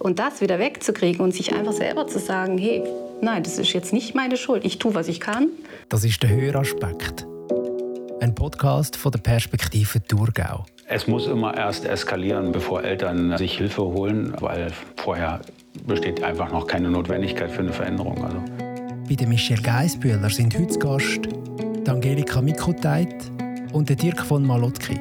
Und 0.00 0.18
das 0.18 0.40
wieder 0.40 0.58
wegzukriegen 0.58 1.20
und 1.20 1.34
sich 1.34 1.54
einfach 1.54 1.74
selber 1.74 2.06
zu 2.06 2.18
sagen, 2.18 2.56
hey, 2.56 2.82
nein, 3.20 3.42
das 3.42 3.58
ist 3.58 3.74
jetzt 3.74 3.92
nicht 3.92 4.14
meine 4.14 4.38
Schuld, 4.38 4.64
ich 4.64 4.78
tue, 4.78 4.94
was 4.94 5.08
ich 5.08 5.20
kann. 5.20 5.48
Das 5.90 6.04
ist 6.04 6.22
der 6.22 6.30
Höraspekt. 6.30 7.26
Ein 8.20 8.34
Podcast 8.34 8.96
von 8.96 9.12
der 9.12 9.18
Perspektive 9.18 10.02
Thurgau. 10.02 10.64
Es 10.86 11.06
muss 11.06 11.26
immer 11.26 11.54
erst 11.54 11.84
eskalieren, 11.84 12.50
bevor 12.50 12.82
Eltern 12.82 13.36
sich 13.36 13.58
Hilfe 13.58 13.82
holen, 13.82 14.32
weil 14.40 14.72
vorher 14.96 15.42
besteht 15.86 16.22
einfach 16.22 16.50
noch 16.50 16.66
keine 16.66 16.88
Notwendigkeit 16.88 17.50
für 17.50 17.60
eine 17.60 17.72
Veränderung. 17.74 18.24
Also. 18.24 18.38
Bei 19.06 19.14
der 19.14 19.26
Michelle 19.26 19.60
Geisbühler 19.60 20.30
sind 20.30 20.58
heute 20.58 20.78
Gast 20.78 21.28
Angelika 21.86 22.40
Mikoteit 22.40 23.30
und 23.74 23.90
der 23.90 23.96
Dirk 23.96 24.20
von 24.22 24.46
Malotki. 24.46 24.98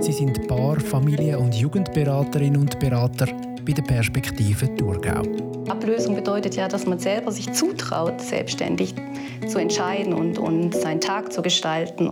Sie 0.00 0.12
sind 0.12 0.48
Paar-, 0.48 0.80
Familie- 0.80 1.38
und 1.38 1.54
Jugendberaterinnen 1.54 2.60
und 2.60 2.78
Berater 2.78 3.26
bei 3.68 3.74
der 3.74 3.82
Perspektive 3.82 4.74
Thurgau. 4.76 5.20
Ablösung 5.68 6.14
bedeutet 6.14 6.56
ja, 6.56 6.68
dass 6.68 6.86
man 6.86 6.98
selber 6.98 7.30
sich 7.30 7.52
zutraut, 7.52 8.18
selbstständig 8.18 8.94
zu 9.46 9.58
entscheiden 9.58 10.14
und, 10.14 10.38
und 10.38 10.74
seinen 10.74 11.02
Tag 11.02 11.30
zu 11.30 11.42
gestalten. 11.42 12.10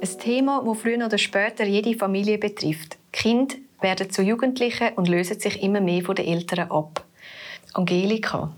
Ein 0.00 0.18
Thema, 0.20 0.62
das 0.64 0.78
früher 0.78 1.04
oder 1.04 1.18
später 1.18 1.64
jede 1.64 1.98
Familie 1.98 2.38
betrifft. 2.38 2.98
Kinder 3.12 3.56
werden 3.80 4.10
zu 4.10 4.22
Jugendlichen 4.22 4.90
und 4.94 5.08
lösen 5.08 5.40
sich 5.40 5.60
immer 5.60 5.80
mehr 5.80 6.04
von 6.04 6.14
den 6.14 6.26
Eltern 6.26 6.70
ab. 6.70 7.04
Angelika, 7.74 8.52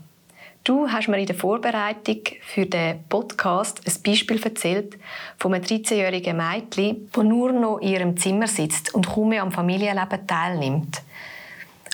Du 0.63 0.87
hast 0.87 1.07
mir 1.07 1.17
in 1.17 1.25
der 1.25 1.35
Vorbereitung 1.35 2.19
für 2.43 2.67
den 2.67 3.03
Podcast 3.09 3.81
ein 3.83 4.03
Beispiel 4.03 4.39
erzählt 4.43 4.95
von 5.39 5.55
einem 5.55 5.63
13-jährigen 5.63 6.37
Mädchen, 6.37 7.09
das 7.11 7.23
nur 7.23 7.51
noch 7.51 7.79
in 7.79 7.87
ihrem 7.87 8.17
Zimmer 8.17 8.45
sitzt 8.45 8.93
und 8.93 9.07
kaum 9.07 9.29
mehr 9.29 9.41
am 9.41 9.51
Familienleben 9.51 10.27
teilnimmt. 10.27 11.01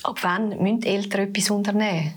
Ab 0.03 0.17
wann 0.22 0.50
müssen 0.61 0.83
Eltern 0.83 1.30
etwas 1.30 1.50
unternehmen? 1.50 2.14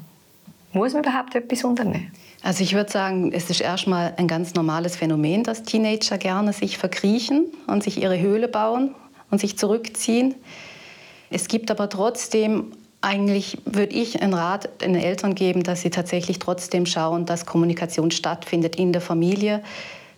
Muss 0.72 0.92
man 0.92 1.04
überhaupt 1.04 1.36
etwas 1.36 1.62
unternehmen? 1.62 2.10
Also 2.42 2.64
ich 2.64 2.74
würde 2.74 2.90
sagen, 2.90 3.30
es 3.32 3.48
ist 3.48 3.60
erstmal 3.60 4.14
ein 4.16 4.26
ganz 4.26 4.54
normales 4.54 4.96
Phänomen, 4.96 5.44
dass 5.44 5.62
Teenager 5.62 6.18
gerne 6.18 6.52
sich 6.52 6.78
verkriechen 6.78 7.46
und 7.68 7.84
sich 7.84 8.02
ihre 8.02 8.18
Höhle 8.18 8.48
bauen 8.48 8.96
und 9.30 9.40
sich 9.40 9.56
zurückziehen. 9.56 10.34
Es 11.30 11.46
gibt 11.46 11.70
aber 11.70 11.88
trotzdem 11.88 12.72
eigentlich 13.02 13.58
würde 13.64 13.94
ich 13.94 14.20
einen 14.20 14.34
Rat 14.34 14.68
den 14.82 14.94
Eltern 14.94 15.34
geben, 15.34 15.62
dass 15.62 15.82
sie 15.82 15.90
tatsächlich 15.90 16.38
trotzdem 16.38 16.86
schauen, 16.86 17.26
dass 17.26 17.46
Kommunikation 17.46 18.10
stattfindet 18.10 18.76
in 18.76 18.92
der 18.92 19.00
Familie. 19.00 19.62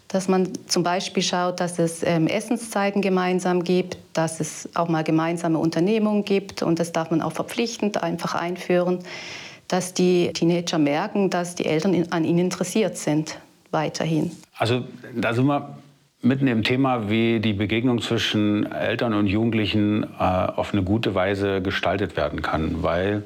Dass 0.08 0.28
man 0.28 0.50
zum 0.66 0.82
Beispiel 0.82 1.22
schaut, 1.22 1.60
dass 1.60 1.78
es 1.78 2.02
ähm, 2.02 2.26
Essenszeiten 2.26 3.00
gemeinsam 3.00 3.64
gibt, 3.64 3.96
dass 4.12 4.40
es 4.40 4.68
auch 4.74 4.88
mal 4.88 5.04
gemeinsame 5.04 5.58
Unternehmungen 5.58 6.24
gibt 6.24 6.62
und 6.62 6.78
das 6.78 6.92
darf 6.92 7.10
man 7.10 7.22
auch 7.22 7.32
verpflichtend 7.32 8.02
einfach 8.02 8.34
einführen, 8.34 8.98
dass 9.68 9.94
die 9.94 10.30
Teenager 10.34 10.78
merken, 10.78 11.30
dass 11.30 11.54
die 11.54 11.64
Eltern 11.64 12.06
an 12.10 12.24
ihnen 12.24 12.40
interessiert 12.40 12.98
sind 12.98 13.38
weiterhin. 13.70 14.32
Also 14.58 14.84
da 15.14 15.32
sind 15.32 15.46
wir 15.46 15.76
mitten 16.22 16.46
im 16.46 16.62
Thema, 16.62 17.10
wie 17.10 17.40
die 17.40 17.52
Begegnung 17.52 18.00
zwischen 18.00 18.70
Eltern 18.70 19.12
und 19.12 19.26
Jugendlichen 19.26 20.04
äh, 20.04 20.22
auf 20.22 20.72
eine 20.72 20.82
gute 20.82 21.14
Weise 21.14 21.60
gestaltet 21.60 22.16
werden 22.16 22.42
kann. 22.42 22.82
Weil 22.82 23.24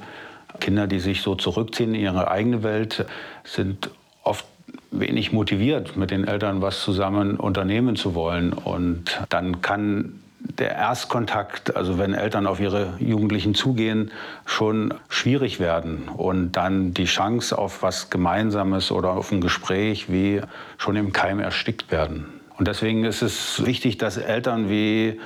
Kinder, 0.61 0.87
die 0.87 0.99
sich 0.99 1.21
so 1.21 1.35
zurückziehen 1.35 1.95
in 1.95 2.01
ihre 2.01 2.31
eigene 2.31 2.63
Welt, 2.63 3.07
sind 3.45 3.91
oft 4.23 4.47
wenig 4.91 5.33
motiviert, 5.33 5.97
mit 5.97 6.11
den 6.11 6.27
Eltern 6.27 6.63
was 6.63 6.81
zusammen 6.81 7.37
unternehmen 7.37 7.97
zu 7.97 8.15
wollen. 8.15 8.55
Und 8.55 9.21
dann 9.29 9.61
kann 9.61 10.23
der 10.41 10.75
Erstkontakt, 10.75 11.77
also 11.77 11.99
wenn 11.99 12.15
Eltern 12.15 12.47
auf 12.47 12.61
ihre 12.61 12.95
Jugendlichen 12.99 13.55
zugehen, 13.55 14.11
schon 14.47 14.95
schwierig 15.09 15.61
werden 15.61 16.09
und 16.09 16.53
dann 16.53 16.95
die 16.95 17.05
Chance 17.05 17.59
auf 17.59 17.83
was 17.83 18.09
Gemeinsames 18.09 18.91
oder 18.91 19.11
auf 19.11 19.33
ein 19.33 19.43
Gespräch 19.43 20.11
wie 20.11 20.41
schon 20.79 20.97
im 20.97 21.13
Keim 21.13 21.41
erstickt 21.41 21.91
werden. 21.91 22.36
Und 22.59 22.69
deswegen 22.69 23.05
ist 23.05 23.23
es 23.23 23.65
wichtig, 23.65 23.99
dass 23.99 24.17
Eltern 24.17 24.71
wie 24.71 25.21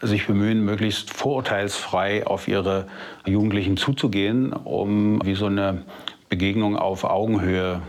sich 0.00 0.26
bemühen, 0.26 0.64
möglichst 0.64 1.12
vorurteilsfrei 1.12 2.26
auf 2.26 2.48
ihre 2.48 2.86
Jugendlichen 3.26 3.76
zuzugehen, 3.76 4.52
um 4.52 5.20
wie 5.24 5.34
so 5.34 5.46
eine 5.46 5.84
Begegnung 6.28 6.76
auf 6.76 7.04
Augenhöhe 7.04 7.82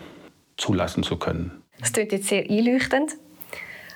zulassen 0.57 1.03
zu 1.03 1.17
können. 1.17 1.51
Das 1.79 1.93
klingt 1.93 2.11
jetzt 2.11 2.27
sehr 2.27 2.49
einleuchtend. 2.49 3.13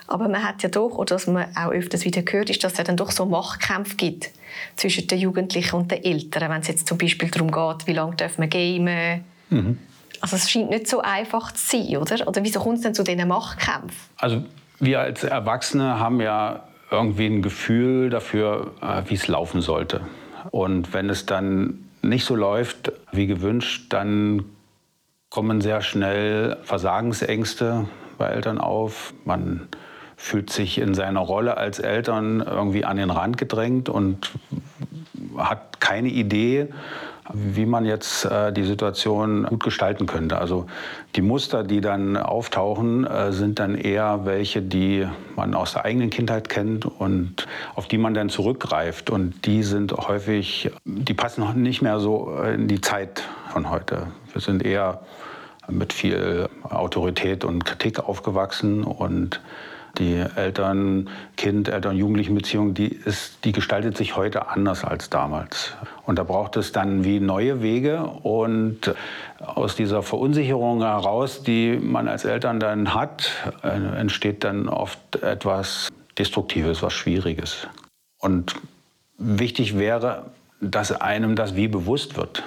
Aber 0.08 0.30
man 0.30 0.42
hat 0.42 0.64
ja 0.64 0.70
doch, 0.70 0.98
oder 0.98 1.16
was 1.16 1.28
man 1.28 1.54
auch 1.56 1.72
öfters 1.72 2.06
wieder 2.06 2.22
gehört, 2.22 2.50
ist, 2.50 2.64
dass 2.64 2.80
es 2.80 2.84
dann 2.86 2.96
doch 2.96 3.12
so 3.12 3.26
Machtkämpfe 3.26 3.98
gibt 3.98 4.30
zwischen 4.78 5.06
den 5.08 5.20
Jugendlichen 5.20 5.76
und 5.76 5.92
den 5.92 6.02
Eltern, 6.02 6.50
wenn 6.50 6.62
es 6.62 6.70
jetzt 6.70 6.88
zum 6.88 6.98
Beispiel 6.98 7.30
darum 7.30 7.52
geht, 7.52 7.88
wie 7.88 7.94
lange 7.94 8.16
darf 8.16 8.38
man 8.38 8.50
gamen. 8.50 9.26
Mhm. 9.50 9.78
Also 10.22 10.38
es 10.38 10.50
scheint 10.50 10.70
nicht 10.70 10.88
so 10.88 11.02
einfach 11.02 11.52
zu 11.52 11.78
sein, 11.78 11.98
oder? 11.98 12.26
Oder 12.26 12.44
wieso 12.44 12.62
kommt 12.62 12.78
es 12.78 12.84
denn 12.84 12.94
zu 12.94 13.04
diesen 13.04 13.28
Machtkämpfen? 13.28 14.00
Also 14.16 14.44
wir 14.80 15.00
als 15.00 15.24
Erwachsene 15.24 16.00
haben 16.00 16.22
ja 16.22 16.64
irgendwie 16.92 17.28
ein 17.28 17.42
Gefühl 17.42 18.10
dafür, 18.10 18.72
äh, 18.82 19.04
wie 19.08 19.16
es 19.16 19.28
laufen 19.28 19.62
sollte. 19.62 20.02
Und 20.52 20.94
wenn 20.94 21.10
es 21.10 21.26
dann 21.26 21.90
nicht 22.02 22.26
so 22.26 22.36
läuft 22.36 22.92
wie 23.12 23.28
gewünscht, 23.28 23.88
dann 23.90 24.46
kommen 25.30 25.62
sehr 25.62 25.82
schnell 25.82 26.58
Versagensängste 26.64 27.88
bei 28.18 28.28
Eltern 28.28 28.60
auf. 28.60 29.14
Man 29.26 29.68
fühlt 30.16 30.50
sich 30.50 30.80
in 30.80 30.94
seiner 30.94 31.20
Rolle 31.20 31.58
als 31.58 31.80
Eltern 31.80 32.40
irgendwie 32.40 32.86
an 32.86 32.98
den 32.98 33.10
Rand 33.10 33.38
gedrängt 33.38 33.90
und 33.90 34.32
hat 35.38 35.80
keine 35.80 36.08
Idee, 36.08 36.70
wie 37.34 37.66
man 37.66 37.86
jetzt 37.86 38.26
äh, 38.26 38.52
die 38.54 38.64
Situation 38.64 39.44
gut 39.44 39.64
gestalten 39.64 40.06
könnte. 40.06 40.38
Also 40.38 40.68
die 41.16 41.22
Muster, 41.22 41.64
die 41.64 41.82
dann 41.82 42.18
auftauchen, 42.18 43.06
äh, 43.06 43.32
sind 43.32 43.60
dann 43.60 43.76
eher 43.76 44.22
welche, 44.26 44.62
die 44.62 45.08
man 45.36 45.54
aus 45.54 45.74
der 45.74 45.86
eigenen 45.86 46.10
Kindheit 46.10 46.50
kennt 46.50 46.86
und 46.86 47.48
auf 47.76 47.88
die 47.88 47.98
man 47.98 48.14
dann 48.14 48.30
zurückgreift. 48.30 49.10
Und 49.10 49.46
die 49.46 49.64
sind 49.64 49.92
häufig, 49.94 50.72
die 50.86 51.14
passen 51.14 51.62
nicht 51.62 51.82
mehr 51.82 52.00
so 52.00 52.32
in 52.44 52.68
die 52.68 52.82
Zeit 52.82 53.24
von 53.50 53.70
heute. 53.70 54.08
Wir 54.32 54.42
sind 54.42 54.64
eher 54.64 55.02
mit 55.70 55.92
viel 55.94 56.48
Autorität 56.64 57.44
und 57.44 57.66
Kritik 57.66 58.00
aufgewachsen 58.00 58.84
und 58.84 59.42
die 60.00 60.24
Eltern-Kind, 60.36 61.70
Eltern-Jugendlichen-Beziehung, 61.70 62.74
die, 62.74 63.00
die 63.44 63.52
gestaltet 63.52 63.98
sich 63.98 64.16
heute 64.16 64.50
anders 64.50 64.84
als 64.84 65.10
damals. 65.10 65.74
Und 66.06 66.20
da 66.20 66.24
braucht 66.24 66.58
es 66.58 66.72
dann 66.72 67.04
wie 67.04 67.20
neue 67.20 67.62
Wege. 67.62 68.04
Und 68.04 68.94
aus 69.40 69.76
dieser 69.76 70.04
Verunsicherung 70.04 70.82
heraus, 70.82 71.44
die 71.44 71.78
man 71.78 72.08
als 72.08 72.26
Eltern 72.26 72.60
dann 72.60 72.94
hat, 72.94 73.32
äh, 73.64 74.00
entsteht 74.00 74.44
dann 74.44 74.70
oft 74.70 75.18
etwas 75.18 75.90
Destruktives, 76.18 76.82
was 76.82 76.94
Schwieriges. 76.94 77.68
Und 78.20 78.56
wichtig 79.18 79.78
wäre, 79.78 80.32
dass 80.62 80.92
einem 80.92 81.36
das 81.36 81.56
wie 81.56 81.68
bewusst 81.68 82.18
wird, 82.18 82.44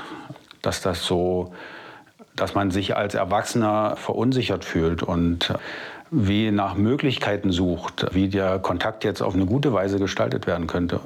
dass 0.63 0.83
das 0.83 1.05
so, 1.05 1.55
dass 2.35 2.55
man 2.55 2.71
sich 2.71 2.97
als 2.97 3.15
Erwachsener 3.15 3.97
verunsichert 3.97 4.65
fühlt 4.65 5.03
und 5.03 5.53
wie 6.11 6.51
nach 6.51 6.75
Möglichkeiten 6.75 7.53
sucht, 7.53 8.07
wie 8.13 8.29
der 8.29 8.59
Kontakt 8.59 9.05
jetzt 9.05 9.23
auf 9.23 9.35
eine 9.35 9.47
gute 9.47 9.73
Weise 9.73 9.99
gestaltet 9.99 10.47
werden 10.47 10.67
könnte. 10.67 11.01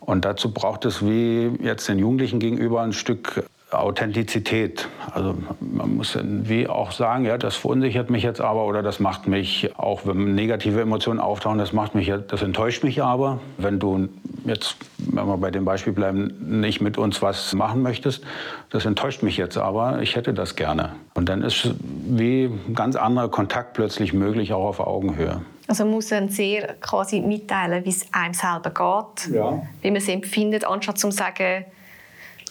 Und 0.00 0.24
dazu 0.24 0.52
braucht 0.52 0.84
es 0.84 1.04
wie 1.04 1.52
jetzt 1.62 1.88
den 1.88 1.98
Jugendlichen 1.98 2.40
gegenüber 2.40 2.82
ein 2.82 2.92
Stück 2.92 3.44
Authentizität. 3.72 4.88
Also 5.12 5.34
man 5.60 5.96
muss 5.96 6.18
wie 6.22 6.68
auch 6.68 6.92
sagen, 6.92 7.24
ja, 7.24 7.38
das 7.38 7.56
verunsichert 7.56 8.10
mich 8.10 8.22
jetzt 8.22 8.40
aber 8.40 8.64
oder 8.66 8.82
das 8.82 9.00
macht 9.00 9.28
mich, 9.28 9.70
auch 9.76 10.02
wenn 10.04 10.34
negative 10.34 10.80
Emotionen 10.80 11.20
auftauchen, 11.20 11.58
das 11.58 11.72
macht 11.72 11.94
mich, 11.94 12.12
das 12.28 12.42
enttäuscht 12.42 12.82
mich 12.84 13.02
aber. 13.02 13.40
Wenn 13.58 13.78
du 13.78 14.08
jetzt, 14.44 14.76
wenn 14.98 15.26
wir 15.26 15.36
bei 15.36 15.50
dem 15.50 15.64
Beispiel 15.64 15.92
bleiben, 15.92 16.60
nicht 16.60 16.80
mit 16.80 16.98
uns 16.98 17.22
was 17.22 17.54
machen 17.54 17.82
möchtest, 17.82 18.24
das 18.70 18.86
enttäuscht 18.86 19.22
mich 19.22 19.36
jetzt 19.36 19.56
aber, 19.56 20.00
ich 20.02 20.16
hätte 20.16 20.34
das 20.34 20.56
gerne. 20.56 20.96
Und 21.14 21.28
dann 21.28 21.42
ist 21.42 21.74
wie 21.80 22.44
ein 22.44 22.74
ganz 22.74 22.96
anderer 22.96 23.28
Kontakt 23.28 23.74
plötzlich 23.74 24.12
möglich, 24.12 24.52
auch 24.52 24.66
auf 24.66 24.80
Augenhöhe. 24.80 25.42
Also 25.68 25.84
man 25.84 25.94
muss 25.94 26.08
dann 26.08 26.28
sehr 26.28 26.74
quasi 26.80 27.20
mitteilen, 27.20 27.84
wie 27.84 27.90
es 27.90 28.06
einem 28.12 28.34
selber 28.34 28.70
geht, 28.70 29.32
ja. 29.32 29.62
wie 29.82 29.90
man 29.90 29.98
es 29.98 30.08
empfindet, 30.08 30.64
anstatt 30.64 30.98
zu 30.98 31.12
sagen, 31.12 31.64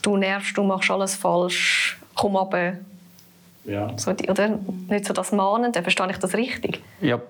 du 0.10 0.18
nervst, 0.18 0.58
du 0.58 0.64
machst 0.64 0.90
alles 0.90 1.16
falsch, 1.16 1.98
komm 2.16 2.36
runter. 2.36 2.74
Ja. 3.66 3.92
So, 3.98 4.12
oder? 4.12 4.60
Nicht 4.90 5.06
so 5.06 5.14
das 5.14 5.32
Mahnen, 5.32 5.72
dann 5.72 5.84
verstehe 5.84 6.10
ich 6.10 6.18
das 6.18 6.34
richtig. 6.34 6.82
Ja, 7.02 7.22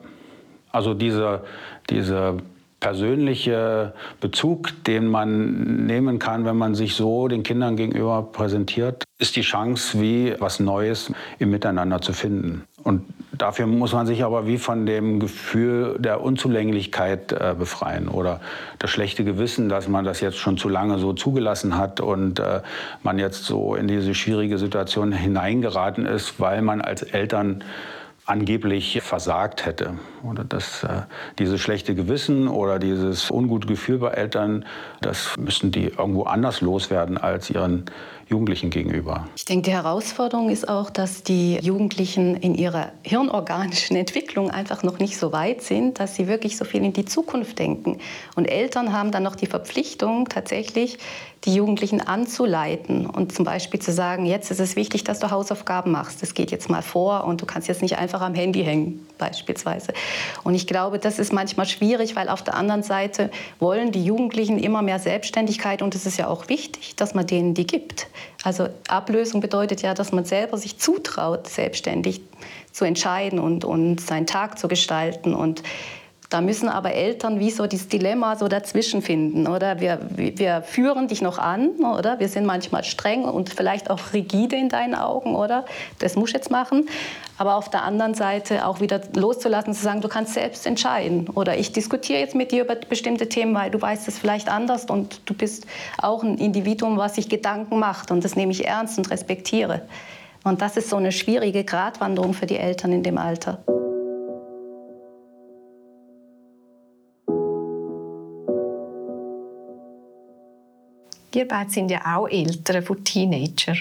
also 0.71 0.93
dieser, 0.93 1.43
dieser 1.89 2.37
persönliche 2.79 3.93
Bezug, 4.21 4.83
den 4.85 5.07
man 5.07 5.85
nehmen 5.85 6.17
kann, 6.17 6.45
wenn 6.45 6.55
man 6.55 6.75
sich 6.75 6.95
so 6.95 7.27
den 7.27 7.43
Kindern 7.43 7.75
gegenüber 7.75 8.21
präsentiert, 8.31 9.03
ist 9.17 9.35
die 9.35 9.41
Chance, 9.41 9.99
wie 9.99 10.35
was 10.39 10.61
Neues 10.61 11.11
im 11.39 11.51
Miteinander 11.51 11.99
zu 11.99 12.13
finden. 12.13 12.63
Und 12.83 13.05
dafür 13.31 13.67
muss 13.67 13.93
man 13.93 14.07
sich 14.07 14.23
aber 14.23 14.47
wie 14.47 14.57
von 14.57 14.85
dem 14.85 15.19
Gefühl 15.19 15.97
der 15.99 16.21
Unzulänglichkeit 16.21 17.31
äh, 17.31 17.55
befreien 17.57 18.07
oder 18.07 18.39
das 18.79 18.89
schlechte 18.89 19.23
Gewissen, 19.23 19.69
dass 19.69 19.87
man 19.87 20.05
das 20.05 20.21
jetzt 20.21 20.37
schon 20.37 20.57
zu 20.57 20.69
lange 20.69 20.97
so 20.97 21.13
zugelassen 21.13 21.77
hat 21.77 21.99
und 21.99 22.39
äh, 22.39 22.61
man 23.03 23.19
jetzt 23.19 23.45
so 23.45 23.75
in 23.75 23.87
diese 23.87 24.15
schwierige 24.15 24.57
Situation 24.57 25.11
hineingeraten 25.11 26.05
ist, 26.05 26.39
weil 26.39 26.61
man 26.61 26.81
als 26.81 27.03
Eltern 27.03 27.63
angeblich 28.29 29.01
versagt 29.01 29.65
hätte. 29.65 29.95
Oder 30.21 30.43
dass 30.43 30.83
äh, 30.83 31.01
dieses 31.39 31.59
schlechte 31.59 31.95
Gewissen 31.95 32.47
oder 32.47 32.77
dieses 32.77 33.31
ungute 33.31 33.67
Gefühl 33.67 33.97
bei 33.97 34.09
Eltern, 34.09 34.65
das 35.01 35.35
müssen 35.37 35.71
die 35.71 35.87
irgendwo 35.87 36.23
anders 36.23 36.61
loswerden 36.61 37.17
als 37.17 37.49
ihren 37.49 37.85
Jugendlichen 38.29 38.69
gegenüber. 38.69 39.27
Ich 39.35 39.45
denke, 39.45 39.69
die 39.69 39.71
Herausforderung 39.71 40.51
ist 40.51 40.69
auch, 40.69 40.91
dass 40.91 41.23
die 41.23 41.55
Jugendlichen 41.55 42.35
in 42.35 42.53
ihrer 42.53 42.91
hirnorganischen 43.01 43.95
Entwicklung 43.97 44.51
einfach 44.51 44.83
noch 44.83 44.99
nicht 44.99 45.17
so 45.17 45.31
weit 45.31 45.63
sind, 45.63 45.99
dass 45.99 46.15
sie 46.15 46.27
wirklich 46.27 46.55
so 46.55 46.63
viel 46.63 46.83
in 46.83 46.93
die 46.93 47.05
Zukunft 47.05 47.57
denken. 47.57 47.97
Und 48.35 48.45
Eltern 48.45 48.93
haben 48.93 49.11
dann 49.11 49.23
noch 49.23 49.35
die 49.35 49.47
Verpflichtung, 49.47 50.29
tatsächlich 50.29 50.99
die 51.45 51.55
Jugendlichen 51.55 52.01
anzuleiten 52.01 53.05
und 53.05 53.31
zum 53.31 53.45
Beispiel 53.45 53.79
zu 53.79 53.93
sagen, 53.93 54.25
jetzt 54.25 54.51
ist 54.51 54.59
es 54.59 54.75
wichtig, 54.75 55.05
dass 55.05 55.19
du 55.19 55.31
Hausaufgaben 55.31 55.91
machst. 55.91 56.21
Das 56.21 56.33
geht 56.33 56.51
jetzt 56.51 56.69
mal 56.69 56.81
vor 56.81 57.23
und 57.23 57.41
du 57.41 57.45
kannst 57.45 57.67
jetzt 57.67 57.81
nicht 57.81 57.97
einfach 57.97 58.21
am 58.21 58.33
Handy 58.33 58.63
hängen, 58.63 59.07
beispielsweise. 59.17 59.93
Und 60.43 60.53
ich 60.53 60.67
glaube, 60.67 60.99
das 60.99 61.17
ist 61.17 61.31
manchmal 61.31 61.65
schwierig, 61.65 62.15
weil 62.15 62.27
auf 62.27 62.43
der 62.43 62.55
anderen 62.55 62.83
Seite 62.83 63.31
wollen 63.59 63.91
die 63.91 64.03
Jugendlichen 64.03 64.59
immer 64.59 64.81
mehr 64.81 64.99
Selbstständigkeit 64.99 65.81
und 65.81 65.95
es 65.95 66.05
ist 66.05 66.17
ja 66.17 66.27
auch 66.27 66.49
wichtig, 66.49 66.95
dass 66.97 67.15
man 67.15 67.25
denen 67.25 67.53
die 67.53 67.65
gibt. 67.65 68.07
Also 68.43 68.69
Ablösung 68.87 69.41
bedeutet 69.41 69.81
ja, 69.81 69.93
dass 69.93 70.11
man 70.11 70.25
selber 70.25 70.57
sich 70.57 70.77
zutraut, 70.77 71.47
selbstständig 71.47 72.21
zu 72.71 72.85
entscheiden 72.85 73.39
und, 73.39 73.65
und 73.65 73.99
seinen 73.99 74.27
Tag 74.27 74.57
zu 74.57 74.67
gestalten. 74.67 75.33
Und 75.33 75.63
da 76.29 76.41
müssen 76.41 76.69
aber 76.69 76.93
Eltern 76.93 77.39
wie 77.39 77.49
so 77.49 77.65
dieses 77.65 77.87
Dilemma 77.87 78.35
so 78.35 78.47
dazwischen 78.47 79.01
finden, 79.01 79.47
oder? 79.47 79.79
Wir, 79.79 79.99
wir 80.15 80.61
führen 80.61 81.07
dich 81.07 81.23
noch 81.23 81.39
an, 81.39 81.69
oder? 81.79 82.19
Wir 82.19 82.29
sind 82.29 82.45
manchmal 82.45 82.83
streng 82.83 83.23
und 83.23 83.49
vielleicht 83.49 83.89
auch 83.89 84.13
rigide 84.13 84.55
in 84.55 84.69
deinen 84.69 84.93
Augen, 84.93 85.35
oder? 85.35 85.65
Das 85.97 86.15
musst 86.15 86.33
du 86.33 86.37
jetzt 86.37 86.51
machen. 86.51 86.87
Aber 87.39 87.55
auf 87.55 87.69
der 87.69 87.83
anderen 87.83 88.13
Seite 88.13 88.67
auch 88.67 88.79
wieder 88.79 89.01
loszulassen, 89.15 89.73
zu 89.73 89.81
sagen, 89.81 90.01
du 90.01 90.07
kannst 90.07 90.35
selbst 90.35 90.67
entscheiden. 90.67 91.29
Oder 91.29 91.57
ich 91.57 91.71
diskutiere 91.71 92.19
jetzt 92.19 92.35
mit 92.35 92.51
dir 92.51 92.63
über 92.63 92.75
bestimmte 92.75 93.27
Themen, 93.27 93.55
weil 93.55 93.71
du 93.71 93.81
weißt 93.81 94.07
es 94.07 94.19
vielleicht 94.19 94.49
anders 94.49 94.85
und 94.85 95.21
du 95.25 95.33
bist 95.33 95.65
auch 95.97 96.21
ein 96.21 96.37
Individuum, 96.37 96.97
was 96.97 97.15
sich 97.15 97.27
Gedanken 97.27 97.79
macht 97.79 98.11
und 98.11 98.23
das 98.23 98.35
nehme 98.35 98.51
ich 98.51 98.67
ernst 98.67 98.99
und 98.99 99.09
respektiere. 99.09 99.81
Und 100.43 100.61
das 100.61 100.77
ist 100.77 100.89
so 100.89 100.97
eine 100.97 101.11
schwierige 101.11 101.63
Gratwanderung 101.63 102.33
für 102.35 102.45
die 102.45 102.57
Eltern 102.57 102.93
in 102.93 103.01
dem 103.01 103.17
Alter. 103.17 103.63
Ihr 111.33 111.47
beide 111.47 111.69
sind 111.69 111.91
ja 111.91 112.01
auch 112.17 112.27
Eltern 112.27 112.83
von 112.83 113.03
Teenager. 113.03 113.75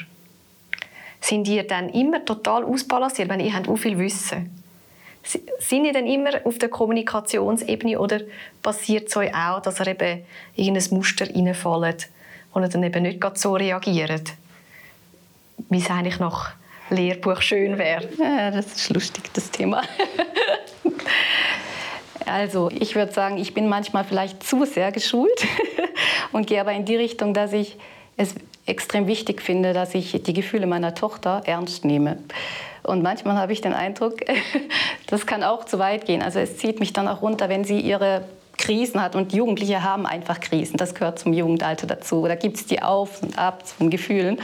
Sind 1.20 1.48
ihr 1.48 1.66
dann 1.66 1.88
immer 1.88 2.24
total 2.24 2.64
ausbalanciert, 2.64 3.28
wenn 3.28 3.40
ihr 3.40 3.52
habt 3.52 3.78
viel 3.78 3.98
Wissen? 3.98 4.50
Sind 5.58 5.84
ihr 5.84 5.92
dann 5.92 6.06
immer 6.06 6.30
auf 6.44 6.58
der 6.58 6.68
Kommunikationsebene 6.68 7.98
oder 7.98 8.20
passiert 8.62 9.08
es 9.08 9.16
euch 9.16 9.34
auch, 9.34 9.60
dass 9.60 9.80
ihr 9.80 9.88
eben 9.88 10.24
in 10.56 10.76
ein 10.76 10.84
Muster 10.90 11.26
reinfällt, 11.26 12.08
wo 12.52 12.60
ihr 12.60 12.68
dann 12.68 12.82
eben 12.82 13.02
nicht 13.02 13.22
so 13.36 13.54
reagiert? 13.54 14.32
Wie 15.68 15.78
es 15.78 15.90
eigentlich 15.90 16.18
nach 16.18 16.52
Lehrbuch 16.90 17.42
schön 17.42 17.76
wäre. 17.78 18.08
Ja, 18.18 18.50
das 18.50 18.66
ist 18.66 18.90
lustig, 18.90 19.30
das 19.34 19.50
Thema. 19.50 19.82
Also 22.28 22.70
ich 22.70 22.94
würde 22.94 23.10
sagen, 23.12 23.38
ich 23.38 23.54
bin 23.54 23.68
manchmal 23.68 24.04
vielleicht 24.04 24.42
zu 24.42 24.66
sehr 24.66 24.92
geschult 24.92 25.46
und 26.32 26.46
gehe 26.46 26.60
aber 26.60 26.72
in 26.72 26.84
die 26.84 26.96
Richtung, 26.96 27.34
dass 27.34 27.52
ich 27.52 27.76
es 28.16 28.34
extrem 28.66 29.06
wichtig 29.06 29.40
finde, 29.40 29.72
dass 29.72 29.94
ich 29.94 30.22
die 30.22 30.32
Gefühle 30.32 30.66
meiner 30.66 30.94
Tochter 30.94 31.42
ernst 31.46 31.84
nehme. 31.84 32.18
Und 32.82 33.02
manchmal 33.02 33.36
habe 33.36 33.52
ich 33.52 33.60
den 33.60 33.74
Eindruck, 33.74 34.20
das 35.06 35.26
kann 35.26 35.42
auch 35.42 35.64
zu 35.64 35.78
weit 35.78 36.06
gehen. 36.06 36.22
Also 36.22 36.38
es 36.38 36.58
zieht 36.58 36.80
mich 36.80 36.92
dann 36.92 37.08
auch 37.08 37.22
runter, 37.22 37.48
wenn 37.48 37.64
sie 37.64 37.80
ihre 37.80 38.24
Krisen 38.58 39.00
hat 39.00 39.14
und 39.14 39.32
Jugendliche 39.32 39.82
haben 39.82 40.04
einfach 40.04 40.40
Krisen. 40.40 40.76
Das 40.76 40.94
gehört 40.94 41.18
zum 41.18 41.32
Jugendalter 41.32 41.86
dazu. 41.86 42.26
Da 42.26 42.34
gibt 42.34 42.56
es 42.56 42.66
die 42.66 42.82
Auf 42.82 43.22
und 43.22 43.38
Abs 43.38 43.72
von 43.72 43.88
Gefühlen. 43.88 44.38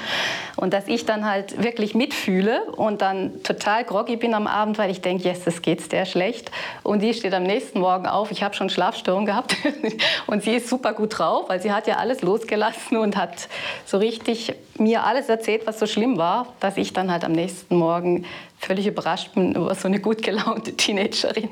Und 0.56 0.72
dass 0.72 0.88
ich 0.88 1.04
dann 1.04 1.28
halt 1.28 1.62
wirklich 1.62 1.94
mitfühle 1.94 2.62
und 2.76 3.02
dann 3.02 3.42
total 3.42 3.84
groggy 3.84 4.16
bin 4.16 4.32
am 4.32 4.46
Abend, 4.46 4.78
weil 4.78 4.90
ich 4.90 5.00
denke, 5.00 5.24
yes, 5.24 5.40
es 5.46 5.60
geht 5.60 5.92
der 5.92 6.06
schlecht. 6.06 6.50
Und 6.82 7.02
die 7.02 7.12
steht 7.12 7.34
am 7.34 7.42
nächsten 7.42 7.80
Morgen 7.80 8.06
auf. 8.06 8.30
Ich 8.30 8.42
habe 8.42 8.54
schon 8.54 8.70
Schlafstörungen 8.70 9.26
gehabt 9.26 9.56
und 10.26 10.42
sie 10.42 10.52
ist 10.52 10.68
super 10.68 10.92
gut 10.94 11.18
drauf, 11.18 11.48
weil 11.48 11.60
sie 11.60 11.72
hat 11.72 11.86
ja 11.86 11.96
alles 11.96 12.22
losgelassen 12.22 12.96
und 12.96 13.16
hat 13.16 13.48
so 13.84 13.98
richtig 13.98 14.54
mir 14.78 15.04
alles 15.04 15.28
erzählt, 15.28 15.66
was 15.66 15.78
so 15.78 15.86
schlimm 15.86 16.16
war, 16.16 16.54
dass 16.60 16.76
ich 16.76 16.92
dann 16.92 17.10
halt 17.10 17.24
am 17.24 17.32
nächsten 17.32 17.76
Morgen 17.76 18.24
völlig 18.58 18.86
überrascht 18.86 19.34
bin 19.34 19.54
über 19.54 19.74
so 19.74 19.88
eine 19.88 20.00
gut 20.00 20.22
gelaunte 20.22 20.76
Teenagerin. 20.76 21.50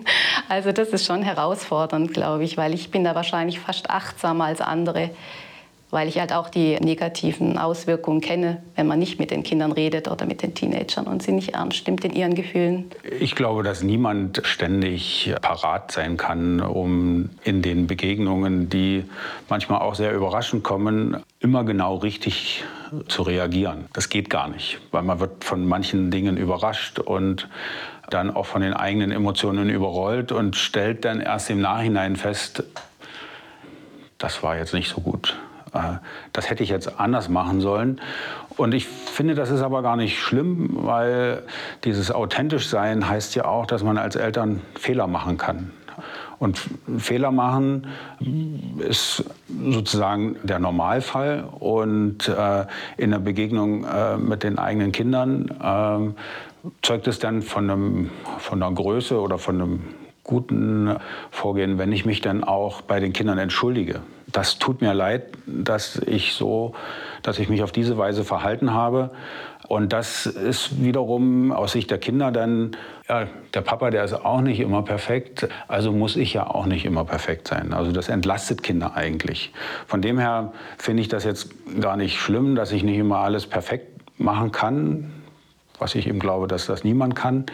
Also 0.48 0.72
das 0.72 0.88
ist 0.88 1.06
schon 1.06 1.22
herausfordernd, 1.22 2.12
glaube 2.12 2.44
ich, 2.44 2.56
weil 2.56 2.74
ich 2.74 2.90
bin 2.90 3.04
da 3.04 3.14
wahrscheinlich 3.14 3.60
fast 3.60 3.90
achtsamer 3.90 4.44
als 4.44 4.60
andere, 4.60 5.10
weil 5.90 6.08
ich 6.08 6.18
halt 6.18 6.32
auch 6.32 6.48
die 6.48 6.76
negativen 6.80 7.58
Auswirkungen 7.58 8.22
kenne, 8.22 8.62
wenn 8.76 8.86
man 8.86 8.98
nicht 8.98 9.20
mit 9.20 9.30
den 9.30 9.42
Kindern 9.42 9.72
redet 9.72 10.08
oder 10.08 10.24
mit 10.24 10.42
den 10.42 10.54
Teenagern 10.54 11.06
und 11.06 11.22
sie 11.22 11.32
nicht 11.32 11.50
ernst 11.50 11.76
stimmt 11.76 12.02
in 12.04 12.14
ihren 12.14 12.34
Gefühlen. 12.34 12.90
Ich 13.20 13.34
glaube, 13.34 13.62
dass 13.62 13.82
niemand 13.82 14.40
ständig 14.44 15.34
parat 15.42 15.92
sein 15.92 16.16
kann, 16.16 16.62
um 16.62 17.28
in 17.44 17.60
den 17.60 17.86
Begegnungen, 17.86 18.70
die 18.70 19.04
manchmal 19.50 19.82
auch 19.82 19.94
sehr 19.94 20.14
überraschend 20.14 20.64
kommen, 20.64 21.22
immer 21.42 21.64
genau 21.64 21.96
richtig 21.96 22.64
zu 23.08 23.22
reagieren. 23.22 23.86
Das 23.92 24.08
geht 24.08 24.30
gar 24.30 24.48
nicht, 24.48 24.78
weil 24.90 25.02
man 25.02 25.18
wird 25.20 25.44
von 25.44 25.66
manchen 25.66 26.10
Dingen 26.10 26.36
überrascht 26.36 26.98
und 26.98 27.48
dann 28.10 28.30
auch 28.30 28.46
von 28.46 28.62
den 28.62 28.74
eigenen 28.74 29.10
Emotionen 29.10 29.70
überrollt 29.70 30.32
und 30.32 30.56
stellt 30.56 31.04
dann 31.04 31.20
erst 31.20 31.50
im 31.50 31.60
Nachhinein 31.60 32.16
fest, 32.16 32.64
das 34.18 34.42
war 34.42 34.56
jetzt 34.56 34.74
nicht 34.74 34.88
so 34.88 35.00
gut. 35.00 35.36
Äh, 35.72 35.94
das 36.32 36.50
hätte 36.50 36.62
ich 36.62 36.68
jetzt 36.68 37.00
anders 37.00 37.28
machen 37.28 37.60
sollen. 37.60 38.00
Und 38.56 38.74
ich 38.74 38.86
finde, 38.86 39.34
das 39.34 39.50
ist 39.50 39.62
aber 39.62 39.82
gar 39.82 39.96
nicht 39.96 40.20
schlimm, 40.20 40.68
weil 40.72 41.42
dieses 41.84 42.12
authentisch 42.12 42.68
sein 42.68 43.08
heißt 43.08 43.34
ja 43.34 43.46
auch, 43.46 43.66
dass 43.66 43.82
man 43.82 43.98
als 43.98 44.14
Eltern 44.14 44.60
Fehler 44.78 45.06
machen 45.06 45.38
kann. 45.38 45.70
Und 46.42 46.60
Fehler 46.98 47.30
machen 47.30 47.86
ist 48.78 49.22
sozusagen 49.62 50.34
der 50.42 50.58
Normalfall. 50.58 51.44
Und 51.60 52.26
äh, 52.26 52.66
in 52.96 53.12
der 53.12 53.20
Begegnung 53.20 53.84
äh, 53.84 54.16
mit 54.16 54.42
den 54.42 54.58
eigenen 54.58 54.90
Kindern 54.90 56.14
äh, 56.64 56.68
zeugt 56.82 57.06
es 57.06 57.20
dann 57.20 57.42
von, 57.42 57.70
einem, 57.70 58.10
von 58.38 58.60
einer 58.60 58.74
Größe 58.74 59.20
oder 59.20 59.38
von 59.38 59.54
einem 59.54 59.80
guten 60.24 60.96
Vorgehen, 61.30 61.78
wenn 61.78 61.92
ich 61.92 62.06
mich 62.06 62.20
dann 62.22 62.42
auch 62.42 62.80
bei 62.80 62.98
den 62.98 63.12
Kindern 63.12 63.38
entschuldige. 63.38 64.00
Das 64.26 64.58
tut 64.58 64.80
mir 64.80 64.94
leid, 64.94 65.26
dass 65.46 65.96
ich 66.06 66.32
so, 66.32 66.74
dass 67.22 67.38
ich 67.38 67.48
mich 67.48 67.62
auf 67.62 67.72
diese 67.72 67.96
Weise 67.98 68.24
verhalten 68.24 68.72
habe. 68.72 69.10
Und 69.68 69.92
das 69.92 70.26
ist 70.26 70.82
wiederum 70.82 71.52
aus 71.52 71.72
Sicht 71.72 71.90
der 71.90 71.98
Kinder 71.98 72.30
dann, 72.30 72.76
ja, 73.08 73.26
der 73.54 73.60
Papa, 73.60 73.90
der 73.90 74.04
ist 74.04 74.12
auch 74.12 74.40
nicht 74.40 74.60
immer 74.60 74.82
perfekt, 74.82 75.48
also 75.68 75.92
muss 75.92 76.16
ich 76.16 76.34
ja 76.34 76.46
auch 76.46 76.66
nicht 76.66 76.84
immer 76.84 77.04
perfekt 77.04 77.48
sein. 77.48 77.72
Also 77.72 77.92
das 77.92 78.08
entlastet 78.08 78.62
Kinder 78.62 78.96
eigentlich. 78.96 79.52
Von 79.86 80.02
dem 80.02 80.18
her 80.18 80.52
finde 80.78 81.02
ich 81.02 81.08
das 81.08 81.24
jetzt 81.24 81.50
gar 81.80 81.96
nicht 81.96 82.18
schlimm, 82.18 82.54
dass 82.54 82.72
ich 82.72 82.82
nicht 82.82 82.98
immer 82.98 83.18
alles 83.18 83.46
perfekt 83.46 84.20
machen 84.20 84.52
kann, 84.52 85.12
was 85.78 85.94
ich 85.94 86.06
eben 86.06 86.18
glaube, 86.18 86.48
dass 86.48 86.66
das 86.66 86.84
niemand 86.84 87.14
kann. 87.14 87.46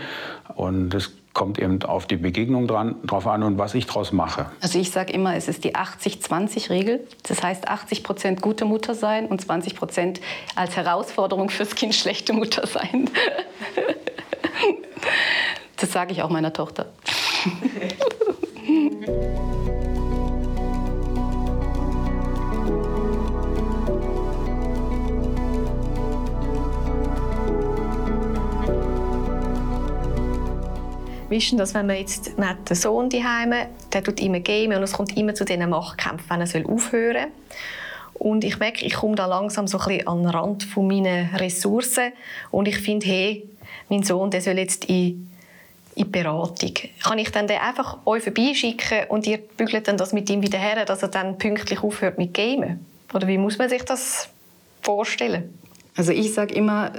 Und 0.54 0.94
es 0.94 1.17
kommt 1.38 1.60
eben 1.60 1.80
auf 1.84 2.06
die 2.06 2.16
Begegnung 2.16 2.66
dran, 2.66 2.96
drauf 3.04 3.28
an 3.28 3.44
und 3.44 3.58
was 3.58 3.76
ich 3.76 3.86
daraus 3.86 4.10
mache. 4.10 4.46
Also 4.60 4.80
ich 4.80 4.90
sage 4.90 5.12
immer, 5.12 5.36
es 5.36 5.46
ist 5.46 5.62
die 5.62 5.76
80-20-Regel. 5.76 7.06
Das 7.22 7.44
heißt 7.44 7.68
80 7.68 8.02
Prozent 8.02 8.42
gute 8.42 8.64
Mutter 8.64 8.96
sein 8.96 9.26
und 9.26 9.40
20 9.40 9.76
Prozent 9.76 10.20
als 10.56 10.76
Herausforderung 10.76 11.48
fürs 11.48 11.76
Kind 11.76 11.94
schlechte 11.94 12.32
Mutter 12.32 12.66
sein. 12.66 13.08
Das 15.80 15.92
sage 15.92 16.12
ich 16.12 16.22
auch 16.22 16.28
meiner 16.28 16.52
Tochter. 16.52 16.86
Wie 31.28 31.36
ist 31.36 31.74
wenn 31.74 31.86
man 31.86 31.96
jetzt 31.96 32.32
den 32.38 32.76
Sohn 32.76 33.10
daheim 33.10 33.54
der 33.92 34.02
tut 34.02 34.20
immer 34.20 34.40
gamen 34.40 34.76
und 34.76 34.82
es 34.82 34.92
kommt 34.92 35.16
immer 35.16 35.34
zu 35.34 35.44
diesen 35.44 35.68
Machtkämpfen, 35.68 36.28
wenn 36.28 36.40
er 36.40 36.70
aufhören 36.70 37.16
soll. 37.16 37.32
Und 38.14 38.44
ich 38.44 38.58
merke, 38.58 38.84
ich 38.84 38.94
komme 38.94 39.14
da 39.14 39.26
langsam 39.26 39.68
so 39.68 39.78
ein 39.78 39.88
bisschen 39.88 40.08
an 40.08 40.22
den 40.22 40.30
Rand 40.30 40.64
von 40.64 40.86
meinen 40.86 41.34
Ressourcen 41.36 42.12
und 42.50 42.66
ich 42.66 42.78
finde, 42.78 43.06
hey, 43.06 43.48
mein 43.88 44.02
Sohn, 44.02 44.30
der 44.30 44.40
soll 44.40 44.58
jetzt 44.58 44.86
in 44.86 45.28
in 45.98 46.10
Beratung? 46.12 46.74
Kann 47.02 47.18
ich 47.18 47.30
dann 47.30 47.48
den 47.48 47.58
einfach 47.58 47.98
euch 48.06 48.22
vorbeischicken 48.22 49.08
und 49.08 49.26
ihr 49.26 49.38
bügelt 49.38 49.88
dann 49.88 49.96
das 49.96 50.12
mit 50.12 50.30
ihm 50.30 50.42
wieder 50.42 50.58
her, 50.58 50.84
dass 50.84 51.02
er 51.02 51.08
dann 51.08 51.38
pünktlich 51.38 51.82
aufhört 51.82 52.18
mit 52.18 52.34
Gamen? 52.34 52.86
Oder 53.12 53.26
wie 53.26 53.38
muss 53.38 53.58
man 53.58 53.68
sich 53.68 53.82
das 53.82 54.28
vorstellen? 54.80 55.58
Also 55.98 56.12
ich 56.12 56.32
sage 56.32 56.54
immer, 56.54 56.92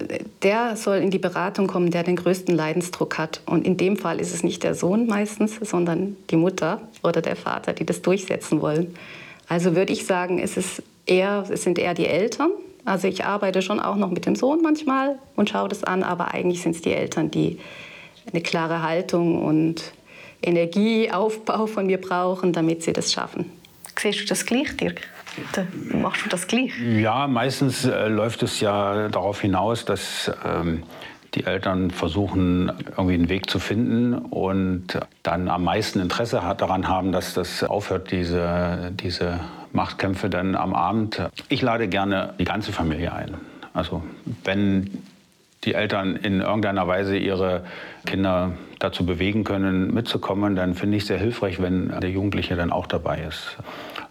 der 0.43 0.75
soll 0.75 0.97
in 0.97 1.09
die 1.09 1.19
Beratung 1.19 1.67
kommen, 1.67 1.89
der 1.89 2.03
den 2.03 2.17
größten 2.17 2.53
Leidensdruck 2.53 3.17
hat. 3.17 3.39
Und 3.45 3.65
in 3.65 3.77
dem 3.77 3.95
Fall 3.95 4.19
ist 4.19 4.33
es 4.33 4.43
nicht 4.43 4.61
der 4.61 4.75
Sohn 4.75 5.07
meistens, 5.07 5.55
sondern 5.61 6.17
die 6.29 6.35
Mutter 6.35 6.81
oder 7.01 7.21
der 7.21 7.37
Vater, 7.37 7.71
die 7.71 7.85
das 7.85 8.01
durchsetzen 8.01 8.61
wollen. 8.61 8.93
Also 9.47 9.73
würde 9.73 9.93
ich 9.93 10.05
sagen, 10.05 10.37
es, 10.37 10.57
ist 10.57 10.83
eher, 11.05 11.45
es 11.49 11.63
sind 11.63 11.79
eher 11.79 11.93
die 11.93 12.07
Eltern. 12.07 12.49
Also 12.83 13.07
ich 13.07 13.23
arbeite 13.23 13.61
schon 13.61 13.79
auch 13.79 13.95
noch 13.95 14.11
mit 14.11 14.25
dem 14.25 14.35
Sohn 14.35 14.61
manchmal 14.61 15.17
und 15.37 15.49
schaue 15.49 15.69
das 15.69 15.85
an, 15.85 16.03
aber 16.03 16.33
eigentlich 16.33 16.61
sind 16.61 16.75
es 16.75 16.81
die 16.81 16.91
Eltern, 16.91 17.31
die 17.31 17.57
eine 18.29 18.41
klare 18.41 18.83
Haltung 18.83 19.41
und 19.45 19.93
Energieaufbau 20.41 21.67
von 21.67 21.85
mir 21.85 22.01
brauchen, 22.01 22.51
damit 22.51 22.83
sie 22.83 22.91
das 22.91 23.13
schaffen. 23.13 23.49
Siehst 23.97 24.19
du 24.19 24.25
das 24.25 24.45
gleich, 24.45 24.75
Dirk? 24.75 25.07
Machst 25.91 26.25
du 26.25 26.29
das 26.29 26.47
gleich? 26.47 26.71
Ja, 26.79 27.27
meistens 27.27 27.85
äh, 27.85 28.07
läuft 28.07 28.43
es 28.43 28.59
ja 28.59 29.09
darauf 29.09 29.41
hinaus, 29.41 29.85
dass 29.85 30.31
ähm, 30.45 30.83
die 31.35 31.45
Eltern 31.45 31.91
versuchen, 31.91 32.71
irgendwie 32.97 33.13
einen 33.13 33.29
Weg 33.29 33.49
zu 33.49 33.59
finden 33.59 34.13
und 34.15 34.99
dann 35.23 35.47
am 35.47 35.63
meisten 35.63 35.99
Interesse 35.99 36.41
daran 36.57 36.87
haben, 36.87 37.11
dass 37.11 37.33
das 37.33 37.63
aufhört, 37.63 38.11
diese, 38.11 38.91
diese 38.93 39.39
Machtkämpfe 39.71 40.29
dann 40.29 40.55
am 40.55 40.73
Abend. 40.73 41.21
Ich 41.49 41.61
lade 41.61 41.87
gerne 41.87 42.33
die 42.39 42.45
ganze 42.45 42.71
Familie 42.71 43.13
ein. 43.13 43.35
Also 43.73 44.03
wenn 44.43 45.03
die 45.63 45.73
Eltern 45.73 46.15
in 46.15 46.41
irgendeiner 46.41 46.87
Weise 46.87 47.17
ihre 47.17 47.65
Kinder 48.05 48.53
dazu 48.79 49.05
bewegen 49.05 49.43
können, 49.43 49.93
mitzukommen, 49.93 50.55
dann 50.55 50.73
finde 50.73 50.97
ich 50.97 51.03
es 51.03 51.07
sehr 51.07 51.17
hilfreich, 51.17 51.61
wenn 51.61 51.89
der 51.99 52.09
Jugendliche 52.09 52.55
dann 52.55 52.71
auch 52.71 52.87
dabei 52.87 53.21
ist. 53.27 53.57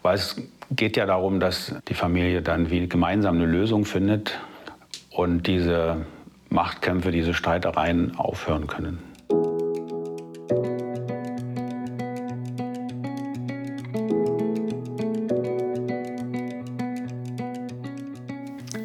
Weil 0.03 0.15
es 0.15 0.37
geht 0.71 0.97
ja 0.97 1.07
darum, 1.07 1.41
dass 1.41 1.75
die 1.89 1.95
Familie 1.95 2.43
dann 2.43 2.71
wie 2.71 2.89
gemeinsam 2.89 3.37
eine 3.37 3.47
Lösung 3.47 3.85
findet 3.85 4.39
und 5.11 5.47
diese 5.47 6.07
Machtkämpfe, 6.51 7.11
diese 7.11 7.35
Streitereien 7.35 8.17
aufhören 8.17 8.67
können. 8.67 8.99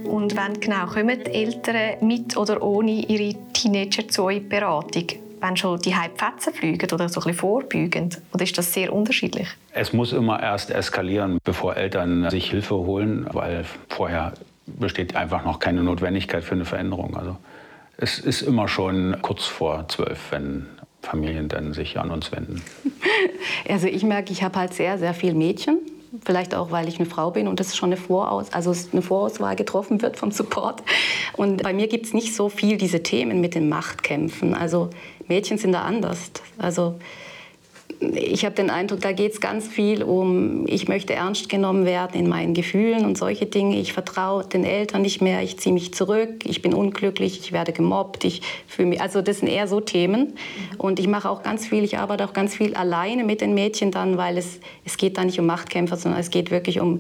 Und 0.06 0.38
wann 0.38 0.54
genau 0.60 0.86
kommen 0.86 1.20
die 1.26 1.32
Eltern 1.32 2.08
mit 2.08 2.38
oder 2.38 2.62
ohne 2.62 2.92
ihre 2.92 3.36
Teenager 3.52 4.08
zu 4.08 4.24
euch 4.24 4.48
Beratung? 4.48 5.23
Wenn 5.44 5.58
schon 5.58 5.78
die 5.80 5.94
Fetzen 5.94 6.54
fliegen 6.54 6.90
oder 6.94 7.10
so 7.10 7.20
ein 7.20 7.24
bisschen 7.26 7.34
vorbeugend? 7.34 8.22
Oder 8.34 8.46
ist 8.46 8.58
das 8.58 8.72
sehr 8.72 8.94
unterschiedlich? 8.94 9.50
Es 9.74 9.92
muss 9.92 10.14
immer 10.14 10.42
erst 10.42 10.72
eskalieren, 10.72 11.38
bevor 11.44 11.76
Eltern 11.76 12.30
sich 12.30 12.50
Hilfe 12.50 12.76
holen, 12.76 13.28
weil 13.34 13.66
vorher 13.90 14.32
besteht 14.66 15.18
einfach 15.18 15.44
noch 15.44 15.60
keine 15.60 15.84
Notwendigkeit 15.84 16.46
für 16.46 16.56
eine 16.56 16.64
Veränderung. 16.64 17.18
Also 17.18 17.36
es 17.98 18.20
ist 18.20 18.42
immer 18.42 18.70
schon 18.70 19.18
kurz 19.22 19.44
vor 19.44 19.86
zwölf, 19.90 20.32
wenn 20.32 20.66
Familien 21.02 21.50
dann 21.50 21.74
sich 21.74 22.00
an 22.00 22.10
uns 22.10 22.32
wenden. 22.32 22.62
Also 23.68 23.88
ich 23.88 24.04
merke, 24.04 24.32
ich 24.32 24.44
habe 24.44 24.60
halt 24.60 24.74
sehr, 24.74 24.98
sehr 24.98 25.14
viele 25.14 25.34
Mädchen. 25.34 25.80
Vielleicht 26.26 26.56
auch, 26.56 26.72
weil 26.72 26.88
ich 26.88 27.00
eine 27.00 27.10
Frau 27.10 27.32
bin 27.32 27.48
und 27.48 27.60
das 27.60 27.76
schon 27.76 27.90
eine, 27.90 27.98
Voraus 27.98 28.52
also 28.54 28.74
eine 28.92 29.02
Vorauswahl 29.02 29.56
getroffen 29.56 30.02
wird 30.02 30.18
vom 30.18 30.32
Support. 30.32 30.84
Und 31.36 31.64
bei 31.64 31.74
mir 31.74 31.88
gibt 31.88 32.06
es 32.06 32.14
nicht 32.14 32.34
so 32.34 32.50
viel 32.50 32.78
diese 32.78 33.04
Themen 33.04 33.42
mit 33.42 33.56
den 33.56 33.68
Machtkämpfen. 33.68 34.54
Also 34.54 34.90
Mädchen 35.28 35.58
sind 35.58 35.74
da 35.74 35.82
anders. 35.82 36.32
Also 36.58 36.96
ich 38.00 38.46
habe 38.46 38.56
den 38.56 38.70
Eindruck, 38.70 39.02
da 39.02 39.12
geht 39.12 39.34
es 39.34 39.42
ganz 39.42 39.68
viel 39.68 40.04
um, 40.04 40.66
ich 40.68 40.88
möchte 40.88 41.14
ernst 41.14 41.50
genommen 41.50 41.86
werden 41.86 42.20
in 42.20 42.28
meinen 42.28 42.54
Gefühlen 42.54 43.06
und 43.06 43.18
solche 43.18 43.46
Dinge. 43.46 43.80
Ich 43.80 43.94
vertraue 43.94 44.44
den 44.46 44.64
Eltern 44.64 45.02
nicht 45.02 45.22
mehr, 45.22 45.42
ich 45.42 45.58
ziehe 45.60 45.74
mich 45.74 45.94
zurück, 45.94 46.46
ich 46.46 46.62
bin 46.62 46.74
unglücklich, 46.74 47.40
ich 47.40 47.52
werde 47.52 47.74
gemobbt, 47.74 48.24
ich 48.24 48.42
fühle 48.68 48.90
mich, 48.90 49.02
also 49.02 49.22
das 49.22 49.40
sind 49.40 49.48
eher 49.48 49.68
so 49.68 49.80
Themen. 49.80 50.34
Und 50.78 51.00
ich 51.00 51.08
mache 51.08 51.30
auch 51.30 51.44
ganz 51.44 51.68
viel, 51.68 51.84
ich 51.84 51.98
arbeite 51.98 52.26
auch 52.26 52.34
ganz 52.34 52.56
viel 52.56 52.76
alleine 52.76 53.24
mit 53.24 53.42
den 53.42 53.54
Mädchen 53.54 53.92
dann, 53.92 54.18
weil 54.18 54.38
es, 54.38 54.60
es 54.86 54.98
geht 54.98 55.18
da 55.18 55.24
nicht 55.24 55.40
um 55.40 55.46
Machtkämpfer, 55.46 55.98
sondern 55.98 56.20
es 56.20 56.30
geht 56.30 56.52
wirklich 56.52 56.80
um, 56.80 57.00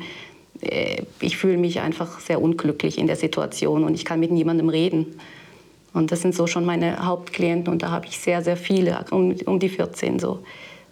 äh, 0.61 1.03
ich 1.19 1.37
fühle 1.37 1.57
mich 1.57 1.79
einfach 1.81 2.19
sehr 2.19 2.41
unglücklich 2.41 2.97
in 2.97 3.07
der 3.07 3.15
Situation 3.15 3.83
und 3.83 3.93
ich 3.95 4.05
kann 4.05 4.19
mit 4.19 4.31
niemandem 4.31 4.69
reden. 4.69 5.19
Und 5.93 6.11
das 6.11 6.21
sind 6.21 6.33
so 6.33 6.47
schon 6.47 6.65
meine 6.65 7.05
Hauptklienten 7.05 7.71
und 7.71 7.83
da 7.83 7.91
habe 7.91 8.07
ich 8.07 8.17
sehr, 8.17 8.41
sehr 8.41 8.57
viele, 8.57 9.05
um, 9.11 9.35
um 9.45 9.59
die 9.59 9.69
14 9.69 10.19
so 10.19 10.39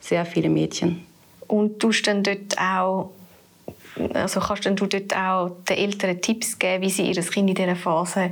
sehr 0.02 0.26
viele 0.26 0.50
Mädchen. 0.50 1.06
Und 1.48 1.80
tust 1.80 2.08
dann 2.08 2.24
dort 2.24 2.58
auch, 2.60 3.12
also 4.14 4.42
kannst 4.42 4.66
du 4.66 4.74
dort 4.74 5.16
auch 5.16 5.52
den 5.70 5.78
Eltern 5.78 6.22
Tipps 6.22 6.60
geben, 6.60 6.84
wie 6.84 6.90
sie 6.90 7.10
ihr 7.10 7.22
Kind 7.22 7.50
in 7.50 7.56
dieser 7.56 7.76
Phase 7.78 8.32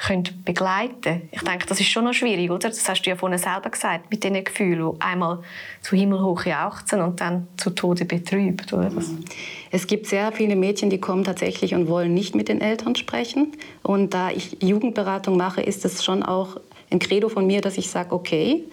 können 0.00 0.24
begleiten 0.44 1.22
Ich 1.30 1.42
denke, 1.42 1.66
das 1.66 1.78
ist 1.78 1.88
schon 1.88 2.04
noch 2.04 2.14
schwierig, 2.14 2.50
oder? 2.50 2.68
Das 2.68 2.88
hast 2.88 3.02
du 3.02 3.10
ja 3.10 3.16
vorhin 3.16 3.38
selber 3.38 3.68
gesagt, 3.68 4.10
mit 4.10 4.24
diesen 4.24 4.42
Gefühlen, 4.42 4.94
die 4.94 5.02
einmal 5.02 5.40
zu 5.82 5.94
himmelhoch 5.94 6.46
jauchzen 6.46 7.02
und 7.02 7.20
dann 7.20 7.48
zu 7.58 7.70
Tode 7.70 8.06
betrübt, 8.06 8.72
oder? 8.72 8.90
Es 9.70 9.86
gibt 9.86 10.06
sehr 10.06 10.32
viele 10.32 10.56
Mädchen, 10.56 10.88
die 10.88 11.00
kommen 11.00 11.24
tatsächlich 11.24 11.74
und 11.74 11.88
wollen 11.88 12.14
nicht 12.14 12.34
mit 12.34 12.48
den 12.48 12.62
Eltern 12.62 12.96
sprechen. 12.96 13.52
Und 13.82 14.14
da 14.14 14.30
ich 14.30 14.56
Jugendberatung 14.62 15.36
mache, 15.36 15.60
ist 15.60 15.84
es 15.84 16.02
schon 16.02 16.22
auch 16.22 16.56
ein 16.90 16.98
Credo 16.98 17.28
von 17.28 17.46
mir, 17.46 17.60
dass 17.60 17.76
ich 17.78 17.90
sage, 17.90 18.14
okay, 18.14 18.64